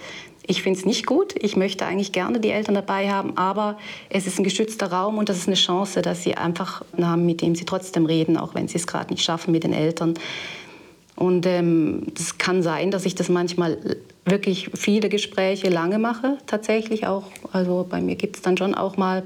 ich 0.48 0.64
finde 0.64 0.80
es 0.80 0.86
nicht 0.86 1.06
gut. 1.06 1.36
Ich 1.40 1.56
möchte 1.56 1.86
eigentlich 1.86 2.14
gerne 2.14 2.40
die 2.40 2.50
Eltern 2.50 2.74
dabei 2.74 3.12
haben, 3.12 3.38
aber 3.38 3.78
es 4.10 4.26
ist 4.26 4.40
ein 4.40 4.44
geschützter 4.44 4.92
Raum 4.92 5.18
und 5.18 5.30
das 5.30 5.38
ist 5.38 5.48
eine 5.48 5.56
Chance, 5.56 6.02
dass 6.02 6.24
sie 6.24 6.36
einfach 6.36 6.84
haben, 7.00 7.26
mit 7.26 7.42
dem 7.42 7.54
sie 7.54 7.66
trotzdem 7.66 8.06
reden, 8.06 8.38
auch 8.38 8.56
wenn 8.56 8.68
sie 8.68 8.78
es 8.78 8.88
gerade 8.88 9.12
nicht 9.12 9.24
schaffen 9.24 9.52
mit 9.52 9.66
den 9.66 9.74
Eltern. 9.74 10.14
Und 11.18 11.46
es 11.46 11.60
ähm, 11.60 12.14
kann 12.38 12.64
sein, 12.64 12.92
dass 12.92 13.06
ich 13.06 13.16
das 13.16 13.28
manchmal 13.28 13.78
wirklich 14.24 14.70
viele 14.74 15.10
Gespräche 15.10 15.70
lange 15.70 16.00
mache, 16.00 16.38
tatsächlich 16.48 17.08
auch. 17.08 17.24
Also 17.52 17.86
bei 17.90 18.02
mir 18.02 18.16
gibt 18.16 18.38
es 18.38 18.42
dann 18.42 18.56
schon 18.56 18.74
auch 18.74 18.98
mal 18.98 19.24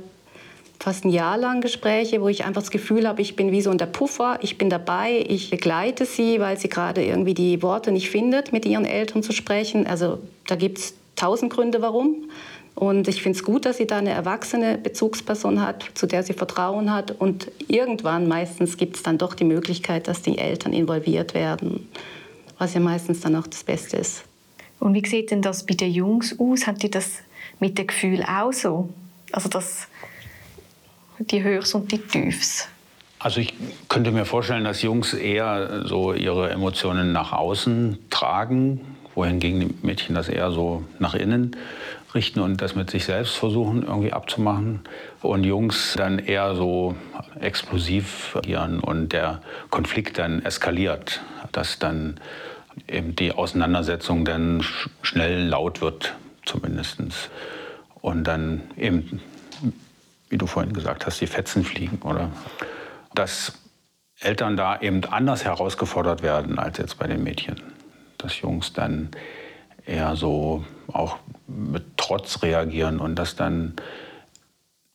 fast 0.79 1.05
ein 1.05 1.09
Jahr 1.09 1.37
lang 1.37 1.61
Gespräche, 1.61 2.21
wo 2.21 2.29
ich 2.29 2.45
einfach 2.45 2.61
das 2.61 2.71
Gefühl 2.71 3.07
habe, 3.07 3.21
ich 3.21 3.35
bin 3.35 3.51
wie 3.51 3.61
so 3.61 3.69
ein 3.69 3.77
der 3.77 3.85
Puffer, 3.85 4.39
ich 4.41 4.57
bin 4.57 4.69
dabei, 4.69 5.23
ich 5.27 5.51
begleite 5.51 6.05
sie, 6.05 6.39
weil 6.39 6.57
sie 6.57 6.69
gerade 6.69 7.03
irgendwie 7.03 7.35
die 7.35 7.61
Worte 7.61 7.91
nicht 7.91 8.09
findet, 8.09 8.51
mit 8.51 8.65
ihren 8.65 8.85
Eltern 8.85 9.21
zu 9.21 9.31
sprechen. 9.31 9.85
Also 9.85 10.17
da 10.47 10.55
gibt 10.55 10.79
es 10.79 10.95
tausend 11.15 11.53
Gründe, 11.53 11.81
warum. 11.81 12.29
Und 12.75 13.07
ich 13.07 13.21
finde 13.21 13.37
es 13.37 13.43
gut, 13.43 13.65
dass 13.65 13.77
sie 13.77 13.85
da 13.85 13.97
eine 13.97 14.11
erwachsene 14.11 14.77
Bezugsperson 14.77 15.61
hat, 15.61 15.85
zu 15.93 16.07
der 16.07 16.23
sie 16.23 16.33
Vertrauen 16.33 16.91
hat. 16.91 17.11
Und 17.11 17.51
irgendwann 17.67 18.27
meistens 18.27 18.77
gibt 18.77 18.95
es 18.95 19.03
dann 19.03 19.17
doch 19.17 19.33
die 19.33 19.43
Möglichkeit, 19.43 20.07
dass 20.07 20.21
die 20.21 20.37
Eltern 20.37 20.73
involviert 20.73 21.33
werden, 21.33 21.87
was 22.57 22.73
ja 22.73 22.79
meistens 22.79 23.19
dann 23.19 23.35
auch 23.35 23.47
das 23.47 23.63
Beste 23.63 23.97
ist. 23.97 24.23
Und 24.79 24.93
wie 24.93 25.05
sieht 25.05 25.31
denn 25.31 25.41
das 25.41 25.65
bei 25.65 25.75
den 25.75 25.91
Jungs 25.91 26.39
aus? 26.39 26.65
Haben 26.65 26.79
die 26.79 26.89
das 26.89 27.19
mit 27.59 27.77
dem 27.77 27.87
Gefühl 27.87 28.23
auch 28.23 28.51
so? 28.51 28.89
Also 29.31 29.47
das, 29.47 29.87
die 31.19 31.43
Höchst 31.43 31.75
und 31.75 31.91
die 31.91 31.99
Tiefs? 31.99 32.67
Also 33.19 33.41
ich 33.41 33.53
könnte 33.87 34.11
mir 34.11 34.25
vorstellen, 34.25 34.63
dass 34.63 34.81
Jungs 34.81 35.13
eher 35.13 35.85
so 35.85 36.13
ihre 36.13 36.49
Emotionen 36.49 37.11
nach 37.11 37.33
außen 37.33 37.99
tragen 38.09 38.81
wohingegen 39.15 39.59
die 39.59 39.75
Mädchen 39.81 40.15
das 40.15 40.29
eher 40.29 40.51
so 40.51 40.83
nach 40.99 41.13
innen 41.13 41.55
richten 42.13 42.41
und 42.41 42.61
das 42.61 42.75
mit 42.75 42.89
sich 42.89 43.05
selbst 43.05 43.35
versuchen 43.35 43.83
irgendwie 43.83 44.13
abzumachen. 44.13 44.81
Und 45.21 45.43
Jungs 45.43 45.93
dann 45.97 46.19
eher 46.19 46.55
so 46.55 46.95
explosiv 47.39 48.35
agieren 48.35 48.79
und 48.79 49.13
der 49.13 49.41
Konflikt 49.69 50.17
dann 50.17 50.43
eskaliert, 50.43 51.21
dass 51.51 51.79
dann 51.79 52.19
eben 52.87 53.15
die 53.15 53.31
Auseinandersetzung 53.31 54.25
dann 54.25 54.63
schnell 55.01 55.47
laut 55.47 55.81
wird, 55.81 56.15
zumindest. 56.45 57.01
Und 58.01 58.23
dann 58.25 58.61
eben, 58.77 59.21
wie 60.29 60.37
du 60.37 60.47
vorhin 60.47 60.73
gesagt 60.73 61.05
hast, 61.05 61.21
die 61.21 61.27
Fetzen 61.27 61.63
fliegen, 61.63 61.99
oder? 62.03 62.29
Dass 63.13 63.53
Eltern 64.19 64.57
da 64.57 64.79
eben 64.79 65.03
anders 65.05 65.45
herausgefordert 65.45 66.23
werden 66.23 66.59
als 66.59 66.77
jetzt 66.77 66.97
bei 66.97 67.07
den 67.07 67.23
Mädchen 67.23 67.61
dass 68.23 68.39
Jungs 68.41 68.73
dann 68.73 69.09
eher 69.85 70.15
so 70.15 70.63
auch 70.91 71.17
mit 71.47 71.97
Trotz 71.97 72.41
reagieren 72.43 72.99
und 72.99 73.15
das 73.15 73.35
dann 73.35 73.75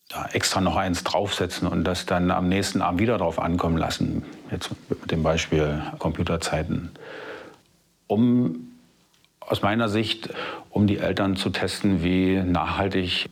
da 0.09 0.26
extra 0.33 0.61
noch 0.61 0.76
eins 0.76 1.02
draufsetzen 1.04 1.66
und 1.66 1.85
das 1.85 2.06
dann 2.06 2.30
am 2.30 2.49
nächsten 2.49 2.80
Abend 2.80 3.00
wieder 3.00 3.18
drauf 3.18 3.40
ankommen 3.40 3.76
lassen. 3.76 4.25
Jetzt 4.50 4.71
mit 4.88 5.11
dem 5.11 5.23
Beispiel 5.23 5.83
Computerzeiten. 5.99 6.90
Um 8.06 8.68
aus 9.40 9.62
meiner 9.62 9.88
Sicht, 9.88 10.30
um 10.71 10.87
die 10.87 10.99
Eltern 10.99 11.37
zu 11.37 11.50
testen, 11.50 12.02
wie 12.02 12.37
nachhaltig 12.37 13.28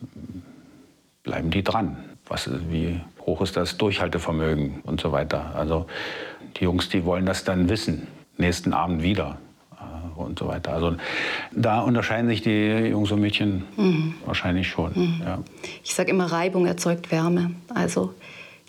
bleiben 1.23 1.49
die 1.49 1.63
dran. 1.63 1.97
Was, 2.27 2.49
wie 2.69 2.99
hoch 3.21 3.41
ist 3.41 3.55
das 3.55 3.77
Durchhaltevermögen 3.77 4.81
und 4.81 4.99
so 4.99 5.11
weiter. 5.11 5.55
Also 5.55 5.87
die 6.57 6.63
Jungs, 6.63 6.89
die 6.89 7.05
wollen 7.05 7.25
das 7.25 7.43
dann 7.43 7.69
wissen, 7.69 8.07
nächsten 8.37 8.73
Abend 8.73 9.01
wieder 9.03 9.37
und 10.15 10.39
so 10.39 10.47
weiter. 10.47 10.73
Also 10.73 10.95
da 11.51 11.81
unterscheiden 11.81 12.29
sich 12.29 12.41
die 12.41 12.87
Jungs 12.89 13.11
und 13.11 13.21
Mädchen 13.21 13.63
mhm. 13.77 14.15
wahrscheinlich 14.25 14.67
schon. 14.67 14.91
Mhm. 14.95 15.21
Ja. 15.23 15.39
Ich 15.83 15.93
sage 15.93 16.11
immer, 16.11 16.25
Reibung 16.25 16.65
erzeugt 16.65 17.11
Wärme. 17.11 17.51
Also 17.73 18.13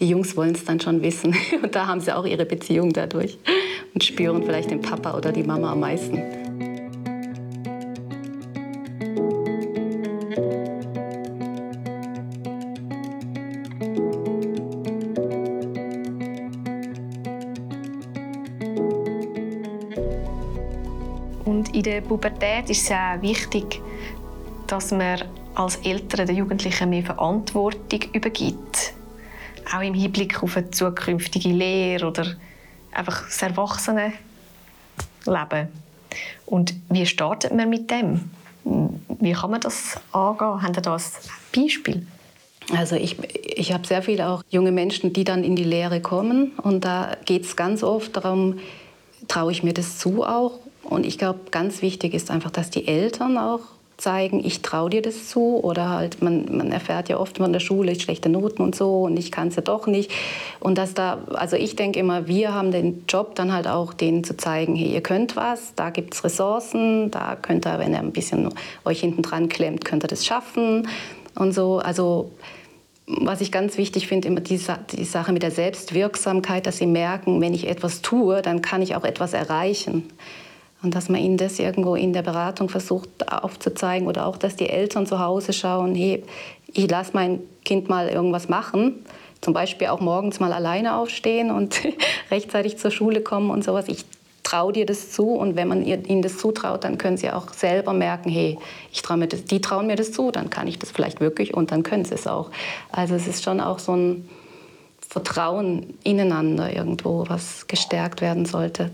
die 0.00 0.08
Jungs 0.08 0.36
wollen 0.36 0.54
es 0.54 0.64
dann 0.64 0.80
schon 0.80 1.02
wissen. 1.02 1.34
Und 1.62 1.74
da 1.74 1.86
haben 1.86 2.00
sie 2.00 2.14
auch 2.14 2.26
ihre 2.26 2.44
Beziehung 2.44 2.92
dadurch 2.92 3.38
und 3.94 4.04
spüren 4.04 4.42
vielleicht 4.42 4.70
den 4.70 4.82
Papa 4.82 5.16
oder 5.16 5.32
die 5.32 5.42
Mama 5.42 5.72
am 5.72 5.80
meisten. 5.80 6.45
Pubertät 22.16 22.70
ist 22.70 22.84
es 22.84 22.90
auch 22.90 23.20
wichtig, 23.20 23.82
dass 24.68 24.90
man 24.90 25.22
als 25.54 25.76
Eltern 25.84 26.26
den 26.26 26.36
Jugendlichen 26.36 26.88
mehr 26.88 27.02
Verantwortung 27.02 28.00
übergibt. 28.14 28.94
Auch 29.70 29.82
im 29.82 29.92
Hinblick 29.92 30.42
auf 30.42 30.56
eine 30.56 30.70
zukünftige 30.70 31.50
Lehre 31.50 32.06
oder 32.06 32.24
einfach 32.90 33.26
das 33.26 33.42
Erwachsene 33.42 34.14
Leben. 35.26 35.68
Und 36.46 36.74
wie 36.88 37.04
startet 37.04 37.54
man 37.54 37.68
mit 37.68 37.90
dem? 37.90 38.30
Wie 38.64 39.32
kann 39.32 39.50
man 39.50 39.60
das 39.60 40.00
angehen? 40.12 40.62
Haben 40.62 40.72
Sie 40.72 40.80
da 40.80 40.96
ein 40.96 41.02
Beispiel? 41.54 42.06
Also 42.74 42.96
ich, 42.96 43.18
ich 43.44 43.74
habe 43.74 43.86
sehr 43.86 44.02
viele 44.02 44.26
auch 44.30 44.42
junge 44.48 44.72
Menschen, 44.72 45.12
die 45.12 45.24
dann 45.24 45.44
in 45.44 45.54
die 45.54 45.64
Lehre 45.64 46.00
kommen. 46.00 46.52
Und 46.62 46.86
da 46.86 47.14
geht 47.26 47.44
es 47.44 47.56
ganz 47.56 47.82
oft 47.82 48.16
darum, 48.16 48.58
traue 49.28 49.52
ich 49.52 49.62
mir 49.62 49.74
das 49.74 49.98
zu 49.98 50.24
auch? 50.24 50.60
Und 50.88 51.04
ich 51.04 51.18
glaube, 51.18 51.40
ganz 51.50 51.82
wichtig 51.82 52.14
ist 52.14 52.30
einfach, 52.30 52.50
dass 52.50 52.70
die 52.70 52.86
Eltern 52.86 53.38
auch 53.38 53.60
zeigen, 53.96 54.44
ich 54.44 54.62
traue 54.62 54.90
dir 54.90 55.02
das 55.02 55.28
zu. 55.28 55.58
Oder 55.62 55.90
halt, 55.90 56.22
man, 56.22 56.46
man 56.56 56.72
erfährt 56.72 57.08
ja 57.08 57.18
oft 57.18 57.38
von 57.38 57.52
der 57.52 57.60
Schule 57.60 57.98
schlechte 57.98 58.28
Noten 58.28 58.62
und 58.62 58.74
so 58.74 59.02
und 59.02 59.16
ich 59.16 59.32
kann 59.32 59.48
es 59.48 59.56
ja 59.56 59.62
doch 59.62 59.86
nicht. 59.86 60.10
Und 60.60 60.78
dass 60.78 60.94
da, 60.94 61.18
also 61.32 61.56
ich 61.56 61.76
denke 61.76 61.98
immer, 61.98 62.26
wir 62.26 62.54
haben 62.54 62.70
den 62.70 63.04
Job 63.08 63.34
dann 63.34 63.52
halt 63.52 63.66
auch 63.66 63.94
denen 63.94 64.24
zu 64.24 64.36
zeigen, 64.36 64.76
hey, 64.76 64.92
ihr 64.92 65.02
könnt 65.02 65.36
was, 65.36 65.74
da 65.74 65.90
gibt 65.90 66.14
es 66.14 66.24
Ressourcen, 66.24 67.10
da 67.10 67.36
könnt 67.36 67.66
ihr, 67.66 67.78
wenn 67.78 67.92
ihr 67.92 68.00
ein 68.00 68.12
bisschen 68.12 68.50
euch 68.84 69.00
hinten 69.00 69.22
dran 69.22 69.48
klemmt, 69.48 69.84
könnt 69.84 70.04
ihr 70.04 70.08
das 70.08 70.24
schaffen 70.26 70.88
und 71.34 71.52
so. 71.52 71.78
Also 71.78 72.30
was 73.06 73.40
ich 73.40 73.52
ganz 73.52 73.78
wichtig 73.78 74.08
finde, 74.08 74.28
immer 74.28 74.40
die, 74.40 74.60
die, 74.90 75.04
Sache 75.04 75.32
mit 75.32 75.42
der 75.42 75.52
Selbstwirksamkeit, 75.52 76.66
dass 76.66 76.78
sie 76.78 76.86
merken, 76.86 77.40
wenn 77.40 77.54
ich 77.54 77.68
etwas 77.68 78.02
tue, 78.02 78.42
dann 78.42 78.62
kann 78.62 78.82
ich 78.82 78.96
auch 78.96 79.04
etwas 79.04 79.32
erreichen. 79.32 80.10
Und 80.82 80.94
dass 80.94 81.08
man 81.08 81.20
ihnen 81.20 81.36
das 81.36 81.58
irgendwo 81.58 81.94
in 81.94 82.12
der 82.12 82.22
Beratung 82.22 82.68
versucht 82.68 83.32
aufzuzeigen 83.32 84.06
oder 84.06 84.26
auch, 84.26 84.36
dass 84.36 84.56
die 84.56 84.68
Eltern 84.68 85.06
zu 85.06 85.18
Hause 85.18 85.52
schauen, 85.52 85.94
hey, 85.94 86.22
ich 86.72 86.90
lasse 86.90 87.12
mein 87.14 87.40
Kind 87.64 87.88
mal 87.88 88.08
irgendwas 88.08 88.48
machen. 88.48 89.04
Zum 89.40 89.54
Beispiel 89.54 89.88
auch 89.88 90.00
morgens 90.00 90.38
mal 90.40 90.52
alleine 90.52 90.96
aufstehen 90.96 91.50
und 91.50 91.80
rechtzeitig 92.30 92.78
zur 92.78 92.90
Schule 92.90 93.20
kommen 93.20 93.50
und 93.50 93.64
sowas. 93.64 93.88
Ich 93.88 94.04
traue 94.42 94.72
dir 94.72 94.86
das 94.86 95.10
zu 95.10 95.30
und 95.30 95.56
wenn 95.56 95.66
man 95.66 95.84
ihnen 95.84 96.22
das 96.22 96.38
zutraut, 96.38 96.84
dann 96.84 96.98
können 96.98 97.16
sie 97.16 97.30
auch 97.30 97.52
selber 97.52 97.92
merken, 97.92 98.30
hey, 98.30 98.58
ich 98.92 99.02
trau 99.02 99.16
mir 99.16 99.26
das, 99.26 99.44
die 99.44 99.60
trauen 99.60 99.88
mir 99.88 99.96
das 99.96 100.12
zu, 100.12 100.30
dann 100.30 100.50
kann 100.50 100.68
ich 100.68 100.78
das 100.78 100.92
vielleicht 100.92 101.20
wirklich 101.20 101.52
und 101.52 101.72
dann 101.72 101.82
können 101.82 102.04
sie 102.04 102.14
es 102.14 102.28
auch. 102.28 102.50
Also 102.92 103.16
es 103.16 103.26
ist 103.26 103.42
schon 103.42 103.60
auch 103.60 103.80
so 103.80 103.96
ein 103.96 104.28
Vertrauen 105.00 105.94
ineinander 106.04 106.72
irgendwo, 106.74 107.24
was 107.28 107.66
gestärkt 107.66 108.20
werden 108.20 108.46
sollte. 108.46 108.90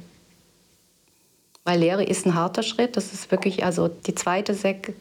Weil 1.65 1.81
Lehre 1.81 2.03
ist 2.03 2.27
ein 2.27 2.35
harter 2.35 2.63
Schritt. 2.63 2.97
Das 2.97 3.13
ist 3.13 3.31
wirklich, 3.31 3.65
also 3.65 3.89
die 3.89 4.15
zweite 4.15 4.55
Sek 4.55 4.95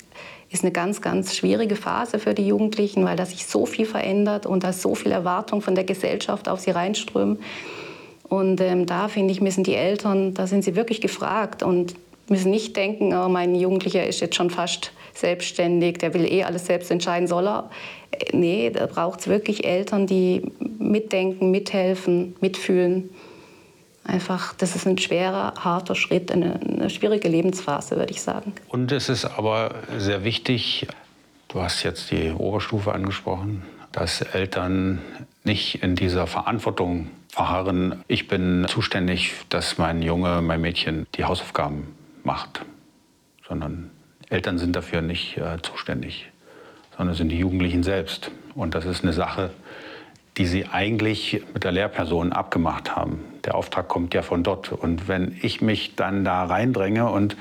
ist 0.51 0.63
eine 0.63 0.71
ganz, 0.71 1.01
ganz 1.01 1.35
schwierige 1.35 1.75
Phase 1.75 2.19
für 2.19 2.33
die 2.33 2.45
Jugendlichen, 2.45 3.05
weil 3.05 3.15
da 3.15 3.25
sich 3.25 3.47
so 3.47 3.65
viel 3.65 3.85
verändert 3.85 4.45
und 4.45 4.63
da 4.63 4.73
so 4.73 4.93
viel 4.95 5.11
Erwartung 5.11 5.61
von 5.61 5.75
der 5.75 5.85
Gesellschaft 5.85 6.49
auf 6.49 6.59
sie 6.59 6.71
reinströmen. 6.71 7.39
Und 8.23 8.61
ähm, 8.61 8.85
da 8.85 9.07
finde 9.07 9.31
ich, 9.31 9.41
müssen 9.41 9.63
die 9.63 9.75
Eltern, 9.75 10.33
da 10.33 10.47
sind 10.47 10.63
sie 10.63 10.75
wirklich 10.75 11.01
gefragt 11.01 11.63
und 11.63 11.95
müssen 12.29 12.51
nicht 12.51 12.77
denken, 12.77 13.13
oh, 13.13 13.27
mein 13.27 13.55
Jugendlicher 13.55 14.05
ist 14.05 14.21
jetzt 14.21 14.35
schon 14.35 14.50
fast 14.50 14.91
selbstständig, 15.13 15.97
der 15.97 16.13
will 16.13 16.25
eh 16.25 16.43
alles 16.43 16.65
selbst 16.65 16.91
entscheiden, 16.91 17.27
soll 17.27 17.47
er. 17.47 17.69
Äh, 18.11 18.35
nee, 18.35 18.69
da 18.69 18.85
braucht 18.85 19.21
es 19.21 19.27
wirklich 19.27 19.65
Eltern, 19.65 20.05
die 20.05 20.43
mitdenken, 20.79 21.51
mithelfen, 21.51 22.35
mitfühlen 22.39 23.09
einfach, 24.03 24.53
das 24.55 24.75
ist 24.75 24.85
ein 24.87 24.98
schwerer, 24.98 25.53
harter 25.59 25.96
Schritt, 25.96 26.31
eine, 26.31 26.59
eine 26.59 26.90
schwierige 26.90 27.27
Lebensphase, 27.27 27.98
würde 27.98 28.11
ich 28.11 28.22
sagen. 28.22 28.53
Und 28.70 28.92
es 28.92 29.09
ist 29.09 29.25
aber 29.25 29.75
sehr 29.98 30.24
wichtig, 30.24 30.87
du 31.50 31.61
hast 31.61 31.83
jetzt 31.83 32.11
die 32.11 32.31
Oberstufe 32.31 32.94
angesprochen, 32.94 33.64
dass 33.92 34.22
Eltern 34.22 35.00
nicht 35.44 35.83
in 35.83 35.96
dieser 35.96 36.27
Verantwortung 36.27 37.09
verharren, 37.29 38.03
ich 38.07 38.27
bin 38.27 38.66
zuständig, 38.68 39.33
dass 39.50 39.77
mein 39.77 40.01
Junge, 40.01 40.42
mein 40.42 40.61
Mädchen 40.61 41.07
die 41.16 41.24
Hausaufgaben 41.24 41.96
macht, 42.24 42.61
sondern 43.48 43.90
Eltern 44.29 44.57
sind 44.57 44.75
dafür 44.75 45.01
nicht 45.01 45.37
äh, 45.37 45.61
zuständig, 45.61 46.29
sondern 46.98 47.16
sind 47.16 47.29
die 47.29 47.37
Jugendlichen 47.37 47.83
selbst. 47.83 48.31
Und 48.55 48.75
das 48.75 48.85
ist 48.85 49.03
eine 49.03 49.14
Sache, 49.14 49.51
die 50.37 50.46
sie 50.46 50.65
eigentlich 50.67 51.44
mit 51.53 51.63
der 51.63 51.72
Lehrperson 51.72 52.31
abgemacht 52.31 52.96
haben. 52.96 53.20
Der 53.46 53.55
Auftrag 53.55 53.87
kommt 53.87 54.13
ja 54.13 54.22
von 54.22 54.44
dort. 54.44 54.72
Und 54.72 55.07
wenn 55.07 55.37
ich 55.41 55.61
mich 55.61 55.96
dann 55.96 56.24
da 56.24 56.46
reindränge 56.46 57.09
und 57.09 57.35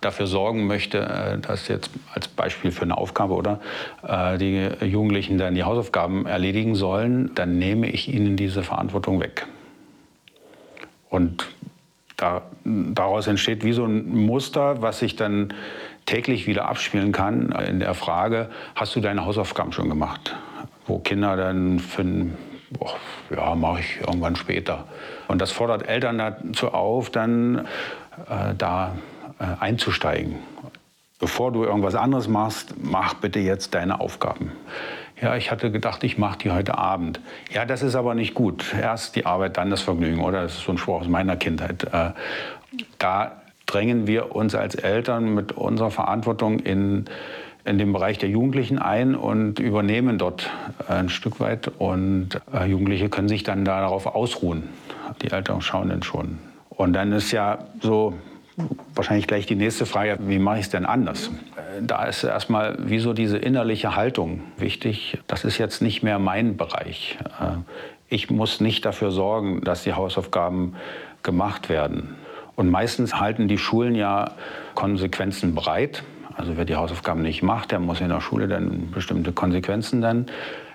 dafür 0.00 0.26
sorgen 0.26 0.66
möchte, 0.66 0.98
äh, 0.98 1.38
dass 1.38 1.68
jetzt 1.68 1.90
als 2.12 2.28
Beispiel 2.28 2.70
für 2.70 2.82
eine 2.82 2.96
Aufgabe 2.98 3.34
oder 3.34 3.60
äh, 4.06 4.38
die 4.38 4.68
Jugendlichen 4.84 5.38
dann 5.38 5.54
die 5.54 5.64
Hausaufgaben 5.64 6.26
erledigen 6.26 6.74
sollen, 6.74 7.34
dann 7.34 7.58
nehme 7.58 7.88
ich 7.88 8.12
ihnen 8.12 8.36
diese 8.36 8.62
Verantwortung 8.62 9.20
weg. 9.20 9.46
Und 11.08 11.46
da, 12.16 12.42
daraus 12.64 13.26
entsteht 13.26 13.64
wie 13.64 13.72
so 13.72 13.84
ein 13.84 14.08
Muster, 14.08 14.82
was 14.82 14.98
sich 14.98 15.16
dann 15.16 15.54
täglich 16.06 16.46
wieder 16.46 16.68
abspielen 16.68 17.12
kann 17.12 17.52
in 17.52 17.80
der 17.80 17.94
Frage, 17.94 18.48
hast 18.74 18.96
du 18.96 19.00
deine 19.00 19.24
Hausaufgaben 19.24 19.72
schon 19.72 19.88
gemacht? 19.88 20.34
Wo 20.86 20.98
Kinder 20.98 21.36
dann 21.36 21.78
finden, 21.78 22.36
boah, 22.70 22.94
ja, 23.34 23.54
mache 23.54 23.80
ich 23.80 24.00
irgendwann 24.00 24.36
später. 24.36 24.84
Und 25.28 25.40
das 25.40 25.52
fordert 25.52 25.88
Eltern 25.88 26.18
dazu 26.18 26.72
auf, 26.72 27.10
dann 27.10 27.66
äh, 28.28 28.54
da 28.56 28.96
äh, 29.38 29.44
einzusteigen. 29.60 30.36
Bevor 31.18 31.50
du 31.52 31.64
irgendwas 31.64 31.94
anderes 31.94 32.28
machst, 32.28 32.74
mach 32.82 33.14
bitte 33.14 33.38
jetzt 33.38 33.74
deine 33.74 34.00
Aufgaben. 34.00 34.52
Ja, 35.20 35.34
ich 35.34 35.50
hatte 35.50 35.70
gedacht, 35.70 36.04
ich 36.04 36.18
mache 36.18 36.38
die 36.38 36.50
heute 36.50 36.76
Abend. 36.76 37.20
Ja, 37.50 37.64
das 37.64 37.82
ist 37.82 37.94
aber 37.94 38.14
nicht 38.14 38.34
gut. 38.34 38.74
Erst 38.78 39.16
die 39.16 39.24
Arbeit, 39.24 39.56
dann 39.56 39.70
das 39.70 39.80
Vergnügen, 39.80 40.20
oder? 40.22 40.42
Das 40.42 40.56
ist 40.56 40.64
so 40.64 40.72
ein 40.72 40.78
Spruch 40.78 41.00
aus 41.00 41.08
meiner 41.08 41.36
Kindheit. 41.36 41.84
Äh, 41.84 42.10
da 42.98 43.40
drängen 43.64 44.06
wir 44.06 44.36
uns 44.36 44.54
als 44.54 44.74
Eltern 44.74 45.34
mit 45.34 45.52
unserer 45.52 45.90
Verantwortung 45.90 46.58
in 46.58 47.06
in 47.66 47.78
den 47.78 47.92
Bereich 47.92 48.18
der 48.18 48.28
Jugendlichen 48.28 48.78
ein 48.78 49.14
und 49.14 49.58
übernehmen 49.58 50.18
dort 50.18 50.50
ein 50.88 51.08
Stück 51.08 51.40
weit. 51.40 51.70
Und 51.78 52.40
äh, 52.52 52.66
Jugendliche 52.66 53.08
können 53.08 53.28
sich 53.28 53.42
dann 53.42 53.64
darauf 53.64 54.06
ausruhen. 54.06 54.68
Die 55.22 55.30
Eltern 55.30 55.60
schauen 55.60 55.88
dann 55.88 56.02
schon. 56.02 56.38
Und 56.70 56.92
dann 56.92 57.12
ist 57.12 57.32
ja 57.32 57.58
so 57.80 58.14
wahrscheinlich 58.94 59.26
gleich 59.26 59.46
die 59.46 59.56
nächste 59.56 59.84
Frage, 59.84 60.18
wie 60.20 60.38
mache 60.38 60.58
ich 60.58 60.66
es 60.66 60.70
denn 60.70 60.86
anders? 60.86 61.28
Äh, 61.56 61.82
da 61.82 62.04
ist 62.04 62.22
erstmal 62.22 62.76
wieso 62.78 63.12
diese 63.12 63.36
innerliche 63.36 63.96
Haltung 63.96 64.42
wichtig. 64.58 65.18
Das 65.26 65.44
ist 65.44 65.58
jetzt 65.58 65.82
nicht 65.82 66.02
mehr 66.02 66.18
mein 66.18 66.56
Bereich. 66.56 67.18
Äh, 67.40 67.58
ich 68.08 68.30
muss 68.30 68.60
nicht 68.60 68.84
dafür 68.84 69.10
sorgen, 69.10 69.62
dass 69.62 69.82
die 69.82 69.94
Hausaufgaben 69.94 70.76
gemacht 71.24 71.68
werden. 71.68 72.14
Und 72.54 72.70
meistens 72.70 73.18
halten 73.18 73.48
die 73.48 73.58
Schulen 73.58 73.96
ja 73.96 74.30
Konsequenzen 74.74 75.54
bereit. 75.54 76.04
Also 76.36 76.56
wer 76.56 76.64
die 76.64 76.76
Hausaufgaben 76.76 77.22
nicht 77.22 77.42
macht, 77.42 77.72
der 77.72 77.78
muss 77.78 78.00
in 78.00 78.08
der 78.08 78.20
Schule 78.20 78.48
dann 78.48 78.90
bestimmte 78.90 79.32
Konsequenzen 79.32 80.00
dann 80.00 80.26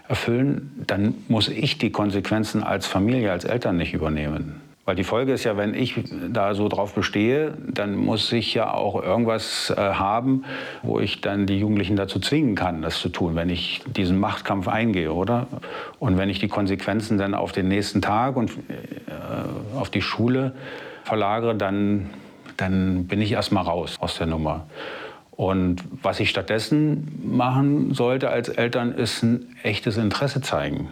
erfüllen. 0.08 0.84
Dann 0.88 1.16
muss 1.28 1.48
ich 1.48 1.78
die 1.78 1.92
Konsequenzen 1.92 2.64
als 2.64 2.88
Familie, 2.88 3.32
als 3.32 3.46
Eltern 3.46 3.78
nicht 3.78 3.94
übernehmen. 3.94 4.62
Weil 4.84 4.96
die 4.96 5.04
Folge 5.04 5.32
ist 5.34 5.44
ja, 5.44 5.58
wenn 5.58 5.76
ich 5.76 6.04
da 6.30 6.56
so 6.56 6.68
drauf 6.68 6.96
bestehe, 6.96 7.54
dann 7.68 7.96
muss 7.96 8.32
ich 8.32 8.56
ja 8.56 8.74
auch 8.74 9.02
irgendwas 9.02 9.70
äh, 9.70 9.76
haben, 9.76 10.44
wo 10.82 11.00
ich 11.00 11.22
dann 11.22 11.46
die 11.46 11.60
Jugendlichen 11.60 11.96
dazu 11.96 12.20
zwingen 12.20 12.56
kann, 12.56 12.82
das 12.82 13.00
zu 13.00 13.10
tun, 13.10 13.36
wenn 13.36 13.50
ich 13.50 13.84
diesen 13.86 14.20
Machtkampf 14.20 14.68
eingehe, 14.68 15.14
oder? 15.14 15.46
Und 16.00 16.18
wenn 16.18 16.30
ich 16.30 16.40
die 16.40 16.48
Konsequenzen 16.48 17.20
dann 17.20 17.36
auf 17.36 17.52
den 17.52 17.68
nächsten 17.68 18.02
Tag 18.02 18.36
und 18.36 18.52
äh, 18.52 19.78
auf 19.78 19.92
die 19.92 20.02
Schule 20.02 20.54
verlagere, 21.04 21.54
dann, 21.54 22.10
dann 22.58 23.06
bin 23.06 23.22
ich 23.22 23.34
erstmal 23.34 23.64
raus 23.64 23.98
aus 24.00 24.18
der 24.18 24.26
Nummer. 24.26 24.66
Und 25.42 25.84
was 26.04 26.20
ich 26.20 26.30
stattdessen 26.30 27.20
machen 27.24 27.96
sollte 27.96 28.30
als 28.30 28.48
Eltern, 28.48 28.92
ist 28.92 29.24
ein 29.24 29.58
echtes 29.64 29.98
Interesse 29.98 30.42
zeigen. 30.42 30.90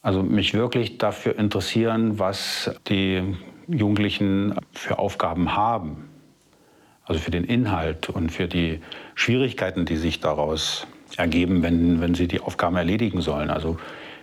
Also 0.00 0.22
mich 0.22 0.54
wirklich 0.54 0.96
dafür 0.98 1.36
interessieren, 1.36 2.20
was 2.20 2.70
die 2.86 3.34
Jugendlichen 3.66 4.54
für 4.70 5.00
Aufgaben 5.00 5.56
haben. 5.56 6.08
Also 7.02 7.20
für 7.20 7.32
den 7.32 7.42
Inhalt 7.42 8.10
und 8.10 8.30
für 8.30 8.46
die 8.46 8.80
Schwierigkeiten, 9.16 9.86
die 9.86 9.96
sich 9.96 10.20
daraus 10.20 10.86
ergeben, 11.16 11.64
wenn, 11.64 12.00
wenn 12.00 12.14
sie 12.14 12.28
die 12.28 12.38
Aufgaben 12.38 12.76
erledigen 12.76 13.22
sollen. 13.22 13.50
Also 13.50 13.76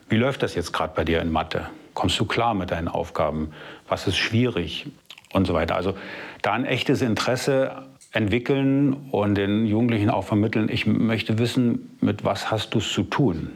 wie 0.08 0.16
läuft 0.16 0.44
das 0.44 0.56
jetzt 0.56 0.72
gerade 0.72 0.94
bei 0.96 1.04
dir 1.04 1.22
in 1.22 1.30
Mathe? 1.30 1.66
Kommst 1.94 2.18
du 2.22 2.26
klar 2.26 2.54
mit 2.54 2.72
deinen 2.72 2.88
Aufgaben? 2.88 3.52
Was 3.90 4.08
ist 4.08 4.16
schwierig? 4.16 4.88
Und 5.34 5.46
so 5.46 5.54
weiter. 5.54 5.76
Also 5.76 5.96
da 6.42 6.54
ein 6.54 6.64
echtes 6.64 7.02
Interesse 7.02 7.91
entwickeln 8.12 8.94
und 9.12 9.36
den 9.36 9.66
Jugendlichen 9.66 10.10
auch 10.10 10.24
vermitteln, 10.24 10.70
ich 10.70 10.86
möchte 10.86 11.40
wissen, 11.40 11.96
mit 12.02 12.26
was 12.26 12.52
hast 12.52 12.74
du 12.74 12.80
es 12.80 12.92
zu 12.92 13.04
tun? 13.04 13.52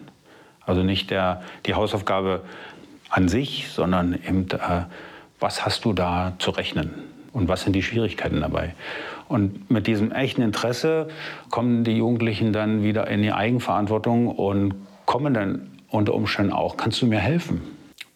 Also 0.65 0.83
nicht 0.83 1.11
der, 1.11 1.43
die 1.65 1.73
Hausaufgabe 1.73 2.41
an 3.09 3.27
sich, 3.27 3.67
sondern 3.69 4.13
eben, 4.13 4.47
äh, 4.51 4.83
was 5.39 5.65
hast 5.65 5.85
du 5.85 5.93
da 5.93 6.33
zu 6.39 6.51
rechnen 6.51 6.91
und 7.33 7.49
was 7.49 7.63
sind 7.63 7.73
die 7.73 7.83
Schwierigkeiten 7.83 8.41
dabei? 8.41 8.73
Und 9.27 9.69
mit 9.69 9.87
diesem 9.87 10.11
echten 10.11 10.41
Interesse 10.41 11.09
kommen 11.49 11.83
die 11.83 11.97
Jugendlichen 11.97 12.53
dann 12.53 12.83
wieder 12.83 13.07
in 13.07 13.21
die 13.21 13.31
Eigenverantwortung 13.31 14.27
und 14.27 14.75
kommen 15.05 15.33
dann 15.33 15.71
unter 15.89 16.13
Umständen 16.13 16.53
auch, 16.53 16.77
kannst 16.77 17.01
du 17.01 17.07
mir 17.07 17.19
helfen, 17.19 17.61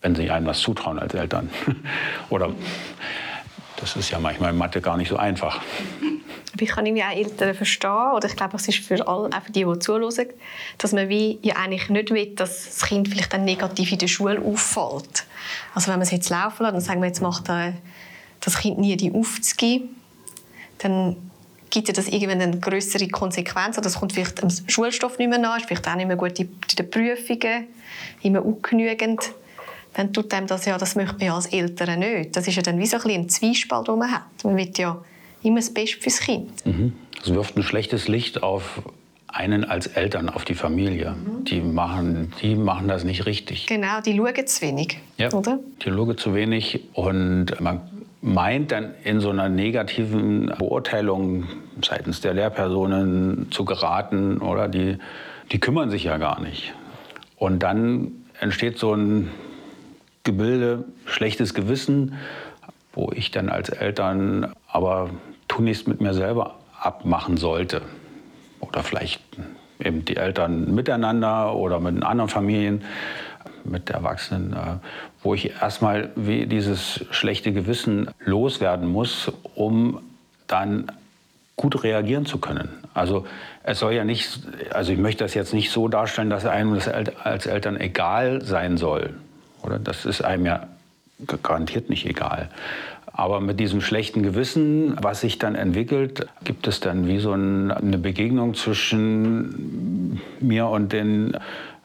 wenn 0.01 0.15
sie 0.15 0.29
einem 0.29 0.45
was 0.45 0.59
zutrauen 0.59 0.99
als 0.99 1.13
Eltern? 1.13 1.49
Oder 2.29 2.51
das 3.77 3.95
ist 3.95 4.11
ja 4.11 4.19
manchmal 4.19 4.51
in 4.51 4.57
Mathe 4.57 4.81
gar 4.81 4.97
nicht 4.97 5.09
so 5.09 5.17
einfach. 5.17 5.61
Ich 6.59 6.69
kann 6.69 6.85
irgendwie 6.85 7.03
auch 7.03 7.11
Eltern 7.11 7.53
verstehen, 7.53 8.11
oder 8.15 8.27
ich 8.27 8.35
glaube, 8.35 8.57
es 8.57 8.67
ist 8.67 8.79
für 8.79 9.07
alle, 9.07 9.29
auch 9.29 9.41
für 9.43 9.51
die, 9.51 9.65
die 9.65 9.79
zuhören, 9.79 10.27
dass 10.77 10.93
man 10.93 11.09
wie 11.09 11.39
ja 11.41 11.55
eigentlich 11.55 11.89
nicht 11.89 12.09
will, 12.11 12.35
dass 12.35 12.65
das 12.65 12.81
Kind 12.87 13.07
vielleicht 13.07 13.33
dann 13.33 13.45
negativ 13.45 13.91
in 13.91 13.99
der 13.99 14.07
Schule 14.07 14.41
auffällt. 14.41 15.25
Also 15.75 15.87
wenn 15.87 15.95
man 15.95 16.03
es 16.03 16.11
jetzt 16.11 16.29
laufen 16.29 16.63
lässt, 16.63 16.73
dann 16.73 16.81
sagen 16.81 17.01
wir, 17.01 17.07
jetzt 17.07 17.21
macht 17.21 17.45
das 17.47 18.57
Kind 18.57 18.79
nie 18.79 18.97
die 18.97 19.13
aufzugeben, 19.13 19.95
dann 20.79 21.15
gibt 21.69 21.87
ja 21.87 21.93
das 21.93 22.07
irgendwann 22.07 22.41
eine 22.41 22.59
größere 22.59 23.07
Konsequenz. 23.09 23.77
Oder 23.77 23.87
es 23.87 23.95
kommt 23.95 24.13
vielleicht 24.13 24.41
dem 24.41 24.49
Schulstoff 24.67 25.17
nicht 25.19 25.29
mehr 25.29 25.37
nach, 25.37 25.57
ist 25.57 25.67
vielleicht 25.67 25.87
auch 25.87 25.95
nicht 25.95 26.07
mehr 26.07 26.15
gut 26.15 26.39
in 26.39 26.49
den 26.77 26.89
Prüfungen, 26.89 27.67
immer 28.23 28.43
ungenügend. 28.43 29.31
Dann 29.93 30.13
tut 30.13 30.33
einem 30.33 30.47
das 30.47 30.65
ja, 30.65 30.77
das 30.77 30.95
möchte 30.95 31.15
man 31.15 31.27
ja 31.27 31.35
als 31.35 31.47
Eltern 31.47 31.99
nicht. 31.99 32.35
Das 32.35 32.47
ist 32.47 32.55
ja 32.55 32.61
dann 32.61 32.79
wie 32.79 32.85
so 32.85 32.97
ein, 32.97 33.09
ein 33.09 33.29
Zwiespalt, 33.29 33.87
den 33.87 33.97
man 33.97 34.11
hat. 34.11 34.23
Man 34.43 34.55
will 34.55 34.71
ja 34.77 34.99
immer 35.43 35.57
das 35.57 35.73
Beste 35.73 35.99
fürs 35.99 36.19
Kind. 36.19 36.65
Mhm. 36.65 36.93
Es 37.21 37.33
wirft 37.33 37.57
ein 37.57 37.63
schlechtes 37.63 38.07
Licht 38.07 38.43
auf 38.43 38.81
einen 39.27 39.63
als 39.63 39.87
Eltern, 39.87 40.29
auf 40.29 40.45
die 40.45 40.55
Familie. 40.55 41.11
Mhm. 41.11 41.45
Die, 41.45 41.61
machen, 41.61 42.33
die 42.41 42.55
machen 42.55 42.87
das 42.87 43.03
nicht 43.03 43.25
richtig. 43.25 43.67
Genau, 43.67 44.01
die 44.01 44.17
schauen 44.17 44.47
zu 44.47 44.61
wenig, 44.61 44.99
ja, 45.17 45.31
oder? 45.31 45.59
Die 45.85 45.89
schauen 45.91 46.17
zu 46.17 46.33
wenig 46.33 46.81
und 46.93 47.59
man 47.59 47.81
meint 48.21 48.71
dann 48.71 48.93
in 49.03 49.19
so 49.21 49.29
einer 49.29 49.49
negativen 49.49 50.47
Beurteilung 50.57 51.47
seitens 51.81 52.21
der 52.21 52.33
Lehrpersonen 52.33 53.47
zu 53.51 53.63
geraten 53.65 54.39
oder 54.39 54.67
die, 54.67 54.97
die 55.51 55.59
kümmern 55.59 55.89
sich 55.89 56.05
ja 56.05 56.17
gar 56.17 56.41
nicht. 56.41 56.73
Und 57.37 57.63
dann 57.63 58.11
entsteht 58.39 58.77
so 58.77 58.93
ein 58.93 59.29
Gebilde, 60.23 60.83
schlechtes 61.05 61.53
Gewissen, 61.53 62.15
wo 62.93 63.11
ich 63.13 63.31
dann 63.31 63.49
als 63.49 63.69
Eltern 63.69 64.53
aber 64.71 65.09
tunlichst 65.47 65.87
mit 65.87 66.01
mir 66.01 66.13
selber 66.13 66.55
abmachen 66.79 67.37
sollte. 67.37 67.81
Oder 68.59 68.83
vielleicht 68.83 69.21
eben 69.79 70.05
die 70.05 70.17
Eltern 70.17 70.73
miteinander 70.73 71.55
oder 71.55 71.79
mit 71.79 72.03
anderen 72.03 72.29
Familien, 72.29 72.83
mit 73.63 73.89
Erwachsenen, 73.89 74.53
äh, 74.53 74.57
wo 75.21 75.33
ich 75.33 75.51
erstmal 75.61 76.09
dieses 76.15 77.05
schlechte 77.11 77.51
Gewissen 77.51 78.09
loswerden 78.19 78.87
muss, 78.87 79.31
um 79.55 80.01
dann 80.47 80.91
gut 81.55 81.83
reagieren 81.83 82.25
zu 82.25 82.37
können. 82.37 82.69
Also 82.93 83.25
es 83.63 83.79
soll 83.79 83.93
ja 83.93 84.05
nicht, 84.05 84.39
also 84.71 84.93
ich 84.93 84.97
möchte 84.97 85.25
das 85.25 85.33
jetzt 85.33 85.53
nicht 85.53 85.71
so 85.71 85.89
darstellen, 85.89 86.29
dass 86.29 86.45
einem 86.45 86.73
das 86.73 86.87
als 86.87 87.45
Eltern 87.45 87.77
egal 87.79 88.41
sein 88.41 88.77
soll. 88.77 89.13
Oder 89.61 89.77
das 89.77 90.05
ist 90.05 90.21
einem 90.21 90.45
ja 90.45 90.67
garantiert 91.43 91.89
nicht 91.89 92.05
egal. 92.05 92.49
Aber 93.11 93.41
mit 93.41 93.59
diesem 93.59 93.81
schlechten 93.81 94.23
Gewissen, 94.23 94.95
was 95.01 95.21
sich 95.21 95.39
dann 95.39 95.55
entwickelt, 95.55 96.27
gibt 96.43 96.67
es 96.67 96.79
dann 96.79 97.07
wie 97.07 97.19
so 97.19 97.33
eine 97.33 97.97
Begegnung 97.97 98.53
zwischen 98.53 100.21
mir 100.39 100.67
und 100.67 100.93
den 100.93 101.35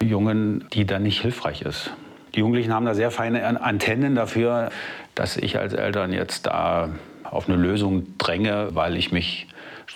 Jungen, 0.01 0.65
die 0.73 0.85
dann 0.85 1.03
nicht 1.03 1.23
hilfreich 1.23 1.63
ist. 1.63 1.91
Die 2.35 2.41
Jugendlichen 2.41 2.73
haben 2.73 2.87
da 2.87 2.95
sehr 2.95 3.11
feine 3.11 3.61
Antennen 3.61 4.15
dafür, 4.15 4.71
dass 5.15 5.37
ich 5.37 5.59
als 5.59 5.73
Eltern 5.73 6.13
jetzt 6.13 6.47
da 6.47 6.91
auf 7.25 7.49
eine 7.49 7.57
Lösung 7.57 8.17
dränge, 8.19 8.69
weil 8.73 8.97
ich 8.97 9.13
mich 9.13 9.49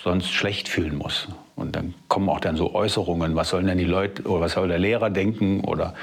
sonst 0.03 0.31
schlecht 0.31 0.67
fühlen 0.67 0.97
muss. 0.97 1.27
Und 1.55 1.75
dann 1.75 1.93
kommen 2.07 2.29
auch 2.29 2.39
dann 2.39 2.55
so 2.55 2.73
Äußerungen, 2.73 3.35
was 3.35 3.49
sollen 3.49 3.67
denn 3.67 3.77
die 3.77 3.85
Leute 3.85 4.23
oder 4.23 4.41
was 4.41 4.53
soll 4.53 4.69
der 4.69 4.79
Lehrer 4.79 5.09
denken 5.09 5.61
oder 5.61 5.93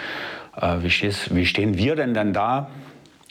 äh, 0.60 0.76
wie, 0.80 0.90
wie 1.34 1.46
stehen 1.46 1.78
wir 1.78 1.96
denn 1.96 2.14
dann 2.14 2.32
da? 2.32 2.68